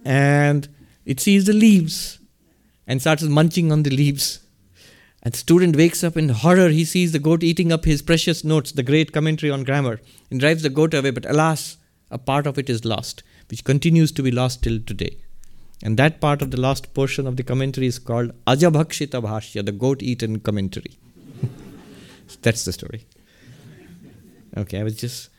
[0.07, 0.69] and
[1.05, 2.19] it sees the leaves
[2.87, 4.39] and starts munching on the leaves.
[5.21, 6.69] And the student wakes up in horror.
[6.69, 9.99] He sees the goat eating up his precious notes, the great commentary on grammar,
[10.31, 11.11] and drives the goat away.
[11.11, 11.75] But alas,
[12.09, 15.17] a part of it is lost, which continues to be lost till today.
[15.83, 19.73] And that part of the lost portion of the commentary is called Ajabhakshita Bhashya, the
[19.73, 20.97] goat eaten commentary.
[22.41, 23.05] That's the story.
[24.55, 25.29] Okay, I was just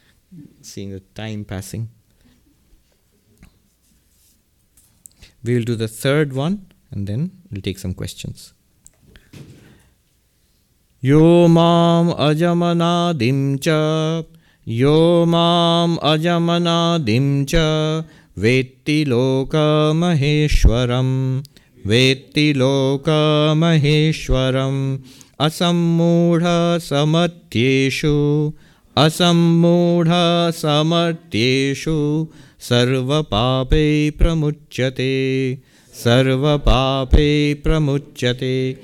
[0.60, 1.88] seeing the time passing.
[5.44, 8.52] We will do the third one and then we'll take some questions.
[11.00, 14.24] Yo mam ajamanadim cha.
[14.64, 18.04] Yo mam ajamanadim cha.
[18.36, 21.44] Vetti loka maheshwaram.
[21.86, 25.02] Vetti loka maheshwaram
[32.59, 35.59] Asammudha samatyeshu Asammudha samatyeshu सर्वपापे प्रमुच्यते
[35.93, 38.77] सर्वपापे प्रमुच्यते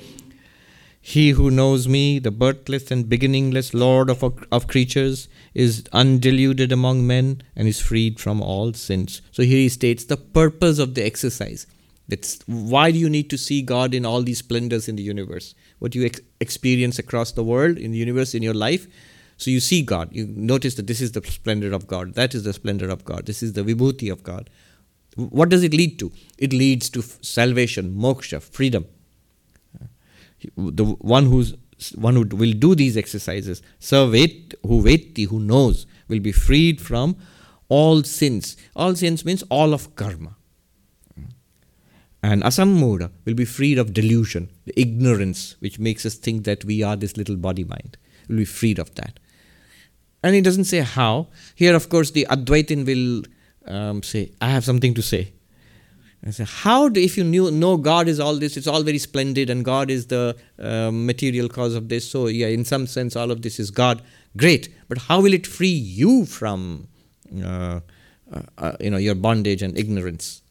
[1.02, 4.22] He who knows me, the birthless and beginningless Lord of,
[4.52, 9.22] of creatures, is undiluted among men and is freed from all sins.
[9.32, 11.66] So here he states the purpose of the exercise.
[12.08, 15.54] That's why do you need to see God in all these splendors in the universe?
[15.78, 18.86] What you ex- experience across the world, in the universe, in your life.
[19.37, 20.09] so you see God.
[20.11, 22.13] You notice that this is the splendor of God.
[22.13, 23.25] That is the splendor of God.
[23.25, 24.49] This is the vibhuti of God.
[25.15, 26.11] What does it lead to?
[26.37, 28.85] It leads to salvation, moksha, freedom.
[30.55, 31.55] The one who's
[31.95, 34.81] one who will do these exercises, sarvet, who
[35.27, 37.17] who knows, will be freed from
[37.67, 38.55] all sins.
[38.75, 40.35] All sins means all of karma.
[42.23, 46.81] And asammuda will be freed of delusion, the ignorance which makes us think that we
[46.81, 47.97] are this little body mind.
[48.27, 49.19] Will be freed of that.
[50.25, 51.27] And he doesn't say how.
[51.53, 53.25] Here, of course, the Advaitin will
[53.71, 55.33] um, say, I have something to say.
[56.25, 58.97] I say, how do, if you knew, know God is all this, it's all very
[58.97, 63.15] splendid and God is the uh, material cause of this, so yeah, in some sense,
[63.15, 64.01] all of this is God.
[64.35, 64.69] Great.
[64.87, 66.87] But how will it free you from,
[67.43, 67.81] uh,
[68.33, 70.41] uh, uh you know, your bondage and ignorance?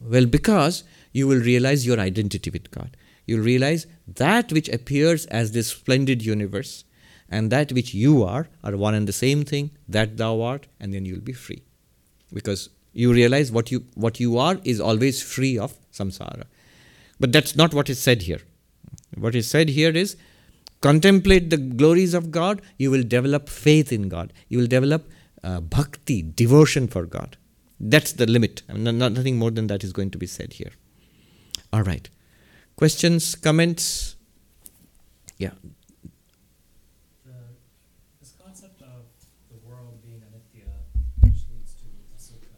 [0.00, 2.96] Well, because you will realize your identity with God.
[3.26, 6.84] You'll realize that which appears as this splendid universe
[7.28, 10.94] and that which you are are one and the same thing, that thou art, and
[10.94, 11.62] then you'll be free.
[12.32, 16.44] Because you realize what you what you are is always free of samsara.
[17.20, 18.40] But that's not what is said here.
[19.16, 20.16] What is said here is
[20.80, 24.32] contemplate the glories of God, you will develop faith in God.
[24.48, 25.08] You will develop
[25.42, 27.36] uh, bhakti, devotion for God.
[27.80, 28.62] That's the limit.
[28.68, 30.72] I mean, not, nothing more than that is going to be said here.
[31.72, 32.08] All right.
[32.78, 34.16] Questions, comments?
[35.36, 35.54] Yeah.
[37.26, 37.34] The,
[38.22, 39.06] this concept of
[39.50, 40.70] the world being anitya,
[41.20, 42.54] which leads to asukha,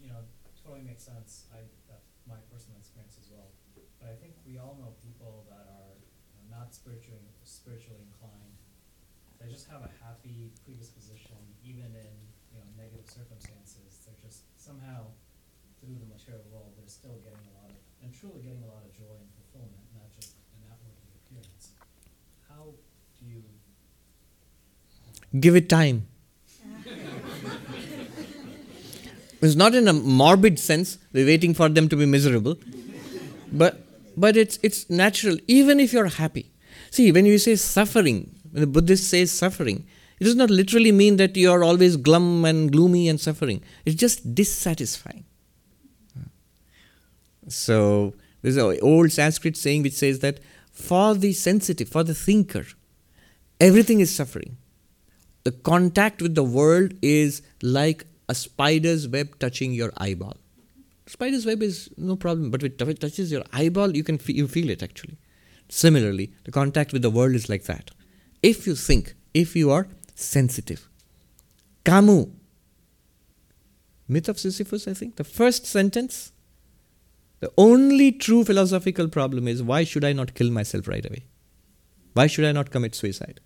[0.00, 0.24] you know,
[0.64, 1.44] totally makes sense.
[1.52, 3.52] I that's my personal experience as well.
[4.00, 8.56] But I think we all know people that are you know, not spiritually spiritually inclined.
[9.40, 12.12] They just have a happy predisposition, even in
[12.52, 14.04] you know negative circumstances.
[14.04, 15.12] They're just somehow
[15.84, 18.84] through the material world, they're still getting a lot of and truly getting a lot
[18.84, 20.92] of joy and fulfillment, not just an outward
[21.24, 21.72] appearance.
[22.48, 22.76] How
[23.16, 23.40] do you
[25.38, 26.06] Give it time.
[29.40, 32.56] it's not in a morbid sense, we're waiting for them to be miserable.
[33.52, 33.80] But
[34.16, 36.50] but it's it's natural, even if you're happy.
[36.90, 39.86] See, when you say suffering, when the Buddhist says suffering,
[40.20, 43.62] it does not literally mean that you are always glum and gloomy and suffering.
[43.84, 45.24] It's just dissatisfying.
[47.48, 52.66] So there's an old Sanskrit saying which says that for the sensitive, for the thinker,
[53.60, 54.56] everything is suffering.
[55.44, 60.36] The contact with the world is like a spider's web touching your eyeball.
[61.06, 64.70] Spider's web is no problem, but if it touches your eyeball, you can you feel
[64.70, 65.18] it actually.
[65.68, 67.90] Similarly, the contact with the world is like that.
[68.42, 70.88] If you think, if you are sensitive,
[71.84, 72.28] Camus,
[74.08, 76.32] myth of Sisyphus, I think, the first sentence
[77.44, 81.26] the only true philosophical problem is why should I not kill myself right away?
[82.14, 83.40] Why should I not commit suicide?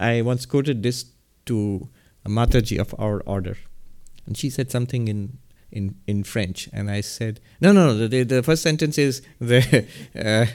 [0.00, 1.06] I once quoted this
[1.46, 1.88] to
[2.24, 3.56] a Mataji of our order,
[4.26, 5.38] and she said something in
[5.70, 8.08] in, in French, and I said, no, no, no.
[8.08, 9.86] The, the first sentence is the
[10.16, 10.46] uh,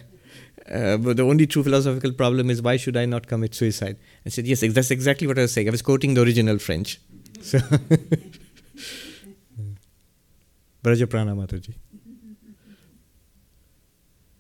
[0.72, 3.98] uh, but the only true philosophical problem is why should I not commit suicide?
[4.26, 5.68] I said, yes, that's exactly what I was saying.
[5.68, 7.02] I was quoting the original French.
[7.44, 7.60] So,
[10.82, 11.74] Vrajaprana Mataji.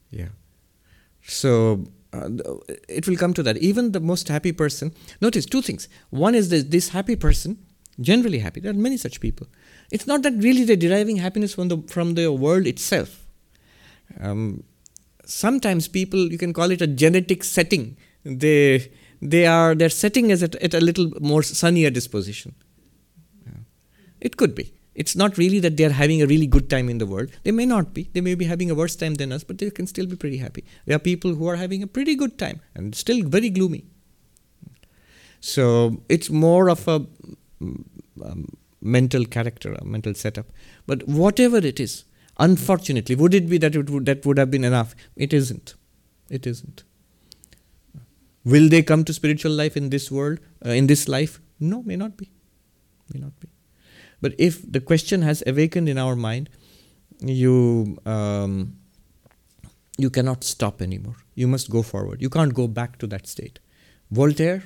[0.09, 0.29] Yeah.
[1.25, 1.83] So
[2.13, 2.29] uh,
[2.87, 3.57] it will come to that.
[3.57, 5.89] Even the most happy person, notice two things.
[6.09, 7.57] One is this, this happy person,
[7.99, 8.59] generally happy.
[8.61, 9.47] There are many such people.
[9.91, 13.25] It's not that really they're deriving happiness from the from the world itself.
[14.19, 14.63] Um,
[15.25, 17.97] sometimes people, you can call it a genetic setting.
[18.23, 18.91] They
[19.21, 22.55] they are their setting is at, at a little more sunnier disposition.
[23.45, 23.61] Yeah.
[24.21, 24.73] It could be.
[24.95, 27.31] It's not really that they're having a really good time in the world.
[27.43, 28.09] They may not be.
[28.13, 30.37] They may be having a worse time than us, but they can still be pretty
[30.37, 30.63] happy.
[30.85, 33.85] There are people who are having a pretty good time and still very gloomy.
[35.39, 37.05] So it's more of a
[38.23, 40.45] um, mental character, a mental setup.
[40.85, 42.05] But whatever it is,
[42.37, 44.95] unfortunately, would it be that it would, that would have been enough?
[45.15, 45.75] It isn't.
[46.29, 46.83] It isn't.
[48.45, 51.39] Will they come to spiritual life in this world, uh, in this life?
[51.59, 52.29] No, may not be.
[53.13, 53.47] May not be.
[54.23, 56.49] But if the question has awakened in our mind,
[57.19, 58.77] you um,
[59.97, 61.17] you cannot stop anymore.
[61.35, 62.21] You must go forward.
[62.21, 63.59] You can't go back to that state.
[64.11, 64.63] Voltaire,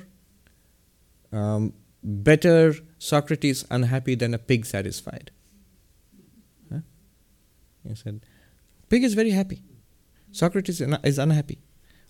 [1.32, 1.72] um,
[2.04, 5.32] better Socrates unhappy than a pig satisfied.
[6.72, 6.82] Huh?
[7.88, 8.20] He said,
[8.88, 9.62] Pig is very happy.
[10.30, 11.58] Socrates is unhappy.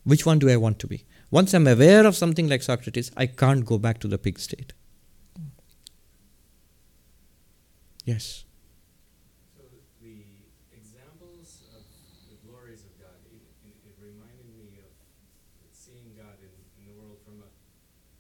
[0.04, 1.06] Which one do I want to be?
[1.30, 4.74] Once I'm aware of something like Socrates, I can't go back to the pig state.
[8.08, 8.48] Yes.
[9.52, 9.60] So
[10.00, 10.24] the
[10.72, 11.84] examples of
[12.32, 14.88] the glories of God, it, it, it reminded me of
[15.76, 16.48] seeing God in,
[16.80, 17.50] in the world from a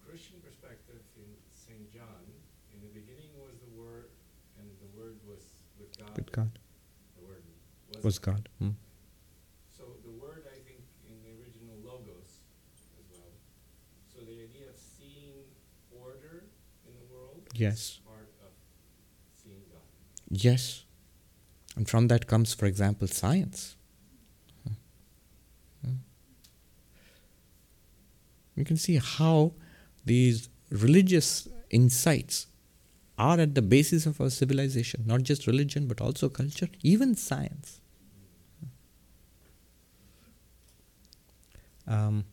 [0.04, 1.24] Christian perspective in
[1.56, 1.88] St.
[1.88, 2.20] John.
[2.76, 4.12] In the beginning was the Word,
[4.60, 5.40] and the Word was
[5.80, 6.12] with God.
[6.20, 6.52] With God.
[7.16, 7.44] The Word
[7.96, 8.44] was, Was God.
[8.60, 8.76] Hmm.
[9.72, 12.44] So the word, I think, in the original logos
[13.00, 13.32] as well.
[14.12, 15.48] So the idea of seeing
[15.96, 16.44] order
[16.84, 17.96] in the world Yes.
[17.96, 18.52] is part of
[19.38, 19.86] seeing God.
[20.30, 20.84] Yes.
[21.76, 23.76] And from that comes, for example, science.
[28.58, 29.52] You can see how
[30.04, 32.48] these religious insights
[33.16, 37.80] are at the basis of our civilization, not just religion, but also culture, even science.
[41.86, 42.24] Um,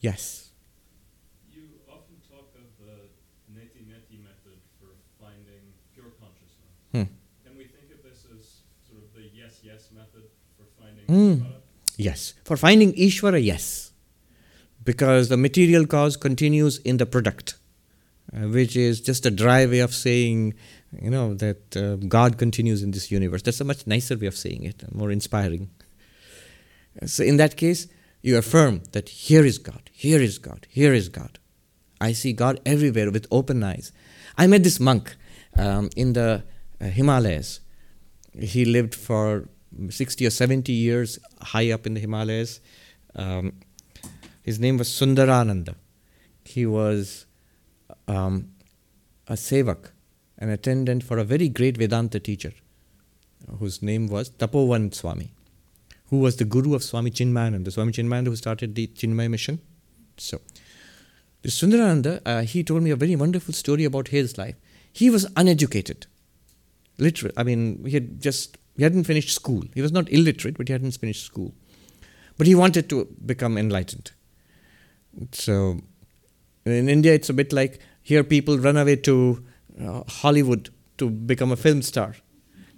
[0.00, 0.50] yes.
[1.52, 3.12] You often talk of the
[3.52, 4.88] neti neti method for
[5.20, 6.74] finding pure consciousness.
[6.92, 7.12] Hmm.
[7.44, 10.24] Can we think of this as sort of the yes yes method
[11.08, 11.46] Ishvara?
[11.96, 12.34] Yes.
[12.44, 13.92] For finding Ishvara, yes.
[14.84, 17.56] Because the material cause continues in the product,
[18.34, 20.54] uh, which is just a dry way of saying,
[21.00, 23.42] you know, that uh, God continues in this universe.
[23.42, 25.70] That's a much nicer way of saying it, more inspiring.
[27.06, 27.86] So, in that case,
[28.22, 31.38] you affirm that here is God, here is God, here is God.
[32.00, 33.92] I see God everywhere with open eyes.
[34.36, 35.16] I met this monk
[35.56, 36.42] um, in the
[36.80, 37.60] uh, Himalayas.
[38.38, 39.48] He lived for
[39.88, 42.60] 60 or 70 years high up in the Himalayas.
[43.14, 43.52] Um,
[44.42, 45.74] his name was Sundarananda.
[46.44, 47.26] He was
[48.08, 48.50] um,
[49.28, 49.90] a sevak,
[50.38, 52.52] an attendant for a very great Vedanta teacher,
[53.58, 55.32] whose name was Tapovan Swami,
[56.10, 59.60] who was the guru of Swami Chinmayananda, Swami Chinmayananda who started the Chinmaya mission.
[60.16, 60.40] So,
[61.42, 64.56] this Sundarananda, uh, he told me a very wonderful story about his life.
[64.92, 66.06] He was uneducated,
[66.98, 67.34] literally.
[67.36, 69.64] I mean, he had just he hadn't finished school.
[69.74, 71.52] He was not illiterate, but he hadn't finished school.
[72.38, 74.12] But he wanted to become enlightened.
[75.32, 75.80] So,
[76.64, 79.44] in India, it's a bit like here people run away to
[79.80, 82.14] uh, Hollywood to become a film star.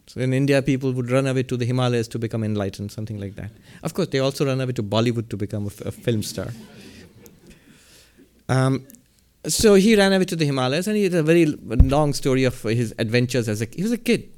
[0.06, 3.36] So in India, people would run away to the Himalayas to become enlightened, something like
[3.36, 3.50] that.
[3.82, 6.48] Of course, they also run away to Bollywood to become a, film star.
[8.48, 8.86] Um,
[9.46, 12.60] so he ran away to the Himalayas, and he had a very long story of
[12.62, 14.30] his adventures as a he was a kid.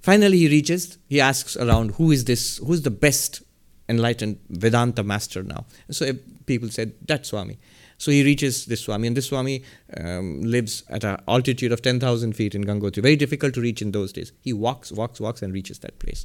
[0.00, 0.98] Finally, he reaches.
[1.08, 2.58] He asks around, "Who is this?
[2.58, 3.42] Who is the best
[3.88, 7.58] enlightened Vedanta master now?" So if people said, "That's Swami."
[7.98, 9.64] So he reaches this Swami, and this Swami
[9.96, 13.02] um, lives at an altitude of 10,000 feet in Gangotri.
[13.02, 14.30] Very difficult to reach in those days.
[14.40, 16.24] He walks, walks, walks, and reaches that place.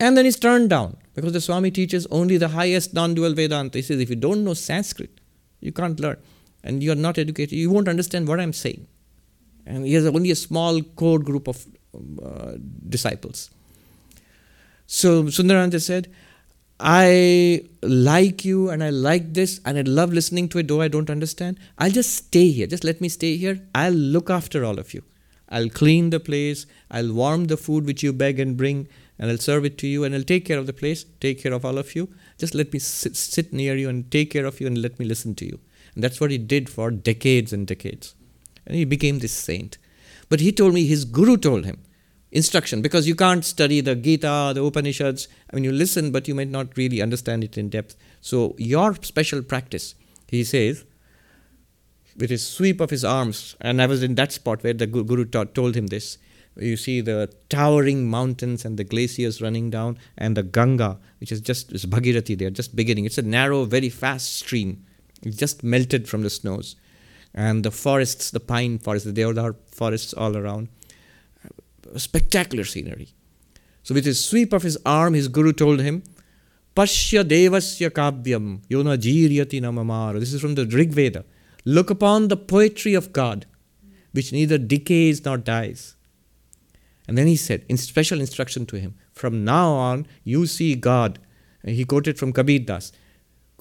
[0.00, 3.78] And then he's turned down because the Swami teaches only the highest non dual Vedanta.
[3.78, 5.20] He says, if you don't know Sanskrit,
[5.60, 6.16] you can't learn.
[6.64, 8.88] And you're not educated, you won't understand what I'm saying.
[9.64, 11.64] And he has only a small core group of
[11.94, 12.52] uh,
[12.88, 13.50] disciples.
[14.86, 16.12] So Sundarananda said,
[16.80, 20.88] I like you and I like this and I love listening to it, though I
[20.88, 21.60] don't understand.
[21.78, 22.66] I'll just stay here.
[22.66, 23.60] Just let me stay here.
[23.74, 25.02] I'll look after all of you.
[25.48, 26.66] I'll clean the place.
[26.90, 28.88] I'll warm the food which you beg and bring
[29.18, 31.52] and I'll serve it to you and I'll take care of the place, take care
[31.52, 32.08] of all of you.
[32.38, 35.04] Just let me sit, sit near you and take care of you and let me
[35.04, 35.60] listen to you.
[35.94, 38.14] And that's what he did for decades and decades.
[38.66, 39.78] And he became this saint.
[40.32, 41.82] But he told me his guru told him,
[42.30, 45.28] instruction because you can't study the Gita, the Upanishads.
[45.50, 47.96] I mean, you listen, but you might not really understand it in depth.
[48.22, 49.94] So, your special practice,
[50.28, 50.86] he says,
[52.16, 55.26] with his sweep of his arms, and I was in that spot where the Guru
[55.26, 56.16] taught, told him this.
[56.56, 61.42] You see the towering mountains and the glaciers running down, and the Ganga, which is
[61.42, 63.04] just is Bhagirathi there, just beginning.
[63.04, 64.86] It's a narrow, very fast stream.
[65.22, 66.76] It just melted from the snows.
[67.34, 70.68] And the forests, the pine forests, the deodar forests all around
[71.96, 73.08] spectacular scenery.
[73.82, 76.02] So, with his sweep of his arm, his guru told him,
[76.76, 80.20] Pashya devasya kavyam yona jiryati namamara.
[80.20, 81.24] This is from the Rig Veda.
[81.64, 83.46] Look upon the poetry of God,
[84.12, 85.94] which neither decays nor dies.
[87.08, 91.18] And then he said, in special instruction to him, from now on, you see God.
[91.62, 92.92] And he quoted from Kabir Das,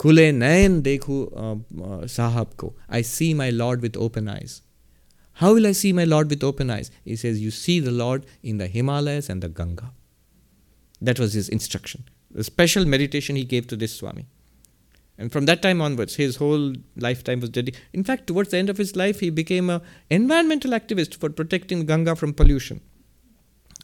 [0.01, 1.51] Dekhu uh,
[1.83, 2.73] uh, sahab ko.
[2.89, 4.61] I see my Lord with open eyes.
[5.33, 6.91] How will I see my Lord with open eyes?
[7.03, 9.91] He says, You see the Lord in the Himalayas and the Ganga.
[11.01, 12.03] That was his instruction.
[12.29, 14.27] The special meditation he gave to this Swami.
[15.17, 17.81] And from that time onwards, his whole lifetime was dedicated.
[17.93, 21.85] In fact, towards the end of his life, he became an environmental activist for protecting
[21.85, 22.81] Ganga from pollution.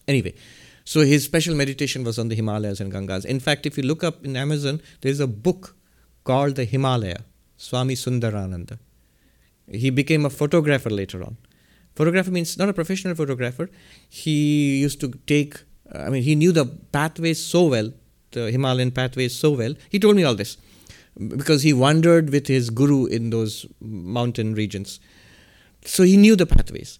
[0.07, 0.33] Anyway,
[0.87, 3.25] So his special meditation was on the Himalayas and Gangas.
[3.25, 5.75] In fact, if you look up in Amazon, there is a book
[6.29, 7.19] called The Himalaya,
[7.55, 8.77] Swami Sundarananda.
[9.83, 11.37] He became a photographer later on.
[11.95, 13.69] Photographer means not a professional photographer.
[14.09, 15.55] He used to take,
[15.93, 16.65] uh, I mean, he knew the
[16.97, 17.91] pathways so well,
[18.31, 19.73] the Himalayan pathways so well.
[19.89, 20.57] He told me all this
[21.35, 24.99] because he wandered with his guru in those mountain regions.
[25.83, 26.99] So he knew the pathways.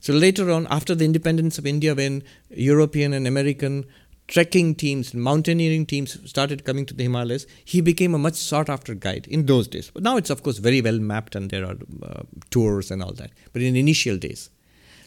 [0.00, 3.86] So later on, after the independence of India, when European and American
[4.28, 8.94] trekking teams, mountaineering teams started coming to the Himalayas, he became a much sought after
[8.94, 9.90] guide in those days.
[9.92, 13.12] But now it's, of course, very well mapped and there are uh, tours and all
[13.12, 13.30] that.
[13.52, 14.50] But in initial days.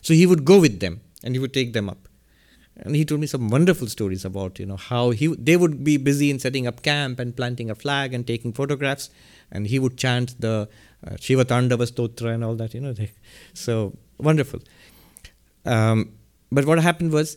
[0.01, 2.07] So he would go with them and he would take them up.
[2.79, 5.97] And he told me some wonderful stories about, you know, how he they would be
[5.97, 9.09] busy in setting up camp and planting a flag and taking photographs.
[9.51, 10.69] And he would chant the
[11.05, 12.93] uh, Shiva Tandava Stotra and all that, you know.
[12.93, 13.11] They,
[13.55, 14.59] so wonderful.
[15.65, 16.13] Um,
[16.51, 17.35] but what happened was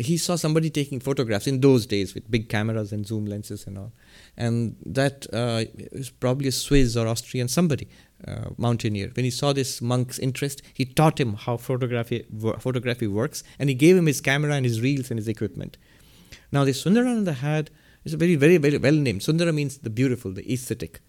[0.00, 3.76] he saw somebody taking photographs in those days with big cameras and zoom lenses and
[3.76, 3.92] all.
[4.36, 7.88] And that uh, was probably a Swiss or Austrian somebody,
[8.26, 9.10] uh, mountaineer.
[9.14, 12.26] When he saw this monk's interest, he taught him how photography,
[12.58, 15.76] photography works and he gave him his camera and his reels and his equipment.
[16.50, 17.70] Now, this Sundarananda had
[18.04, 19.22] is a very, very, very well named.
[19.22, 21.00] Sundara means the beautiful, the aesthetic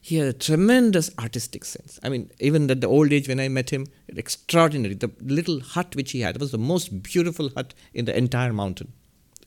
[0.00, 1.98] he had a tremendous artistic sense.
[2.02, 4.94] I mean, even at the old age when I met him, extraordinary.
[4.94, 8.92] The little hut which he had was the most beautiful hut in the entire mountain.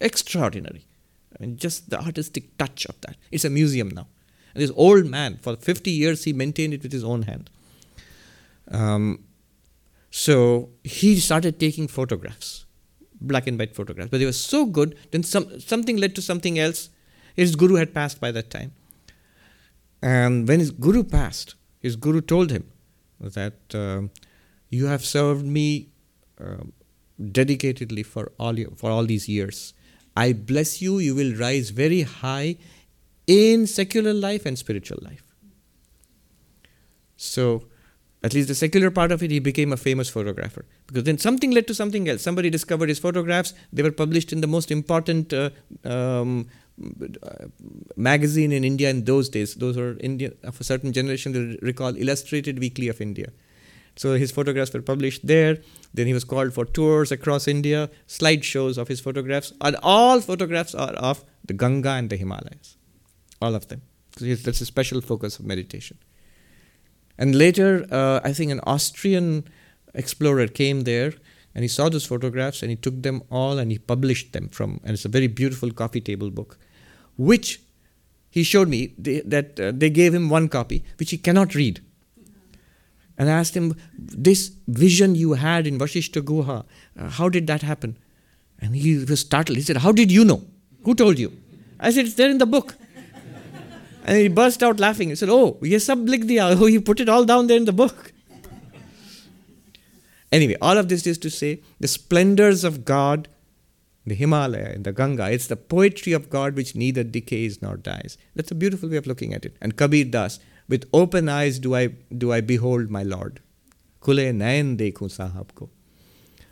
[0.02, 0.86] Extraordinary.
[1.34, 3.16] I mean, just the artistic touch of that.
[3.32, 4.08] It's a museum now.
[4.54, 7.50] And this old man, for 50 years, he maintained it with his own hand.
[8.72, 9.24] Um,
[10.12, 12.66] so he started taking photographs,
[13.22, 14.10] black and white photographs.
[14.10, 16.90] But they were so good, then some, something led to something else.
[17.36, 18.74] His guru had passed by that time.
[20.02, 22.72] And when his guru passed, his guru told him
[23.20, 24.02] that uh,
[24.70, 25.90] you have served me
[26.40, 26.64] uh,
[27.22, 29.74] dedicatedly for all you, for all these years.
[30.16, 31.00] I bless you.
[31.00, 32.58] You will rise very high
[33.28, 35.24] in secular life and spiritual life.
[37.16, 37.66] So,
[38.24, 40.66] at least the secular part of it, he became a famous photographer.
[40.88, 42.22] Because then something led to something else.
[42.22, 43.54] Somebody discovered his photographs.
[43.72, 45.52] They were published in the most important uh,
[45.86, 46.48] um,
[47.96, 49.56] magazine in India in those days.
[49.56, 51.34] Those were India of a certain generation.
[51.34, 53.32] They recall Illustrated Weekly of India.
[53.96, 55.58] So his photographs were published there.
[55.94, 60.74] Then he was called for tours across India, slideshows of his photographs, and all photographs
[60.74, 62.78] are of the Ganga and the Himalayas,
[63.42, 63.82] all of them.
[64.18, 65.98] So that's a special focus of meditation.
[67.18, 69.44] And later, uh, I think an Austrian
[69.94, 71.14] explorer came there
[71.54, 74.80] and he saw those photographs and he took them all and he published them from
[74.84, 76.58] and it's a very beautiful coffee table book
[77.20, 77.60] which
[78.30, 81.82] he showed me they, that uh, they gave him one copy, which he cannot read.
[83.18, 86.64] And I asked him, This vision you had in Vashishta Guha,
[86.98, 87.98] uh, how did that happen?
[88.60, 89.58] And he was startled.
[89.58, 90.42] He said, How did you know?
[90.86, 91.34] Who told you?
[91.80, 92.76] I said, It's there in the book.
[94.06, 95.10] and he burst out laughing.
[95.10, 96.58] He said, Oh, yes, sab diya.
[96.62, 98.14] Oh, you put it all down there in the book.
[100.32, 103.28] anyway, all of this is to say the splendors of God
[104.10, 105.32] the Himalaya, in the Ganga.
[105.32, 108.18] It's the poetry of God which neither decays nor dies.
[108.36, 109.56] That's a beautiful way of looking at it.
[109.62, 113.40] And Kabir Das, with open eyes do I do I behold my Lord.
[114.02, 115.70] Kule nayan dekhu sahab ko.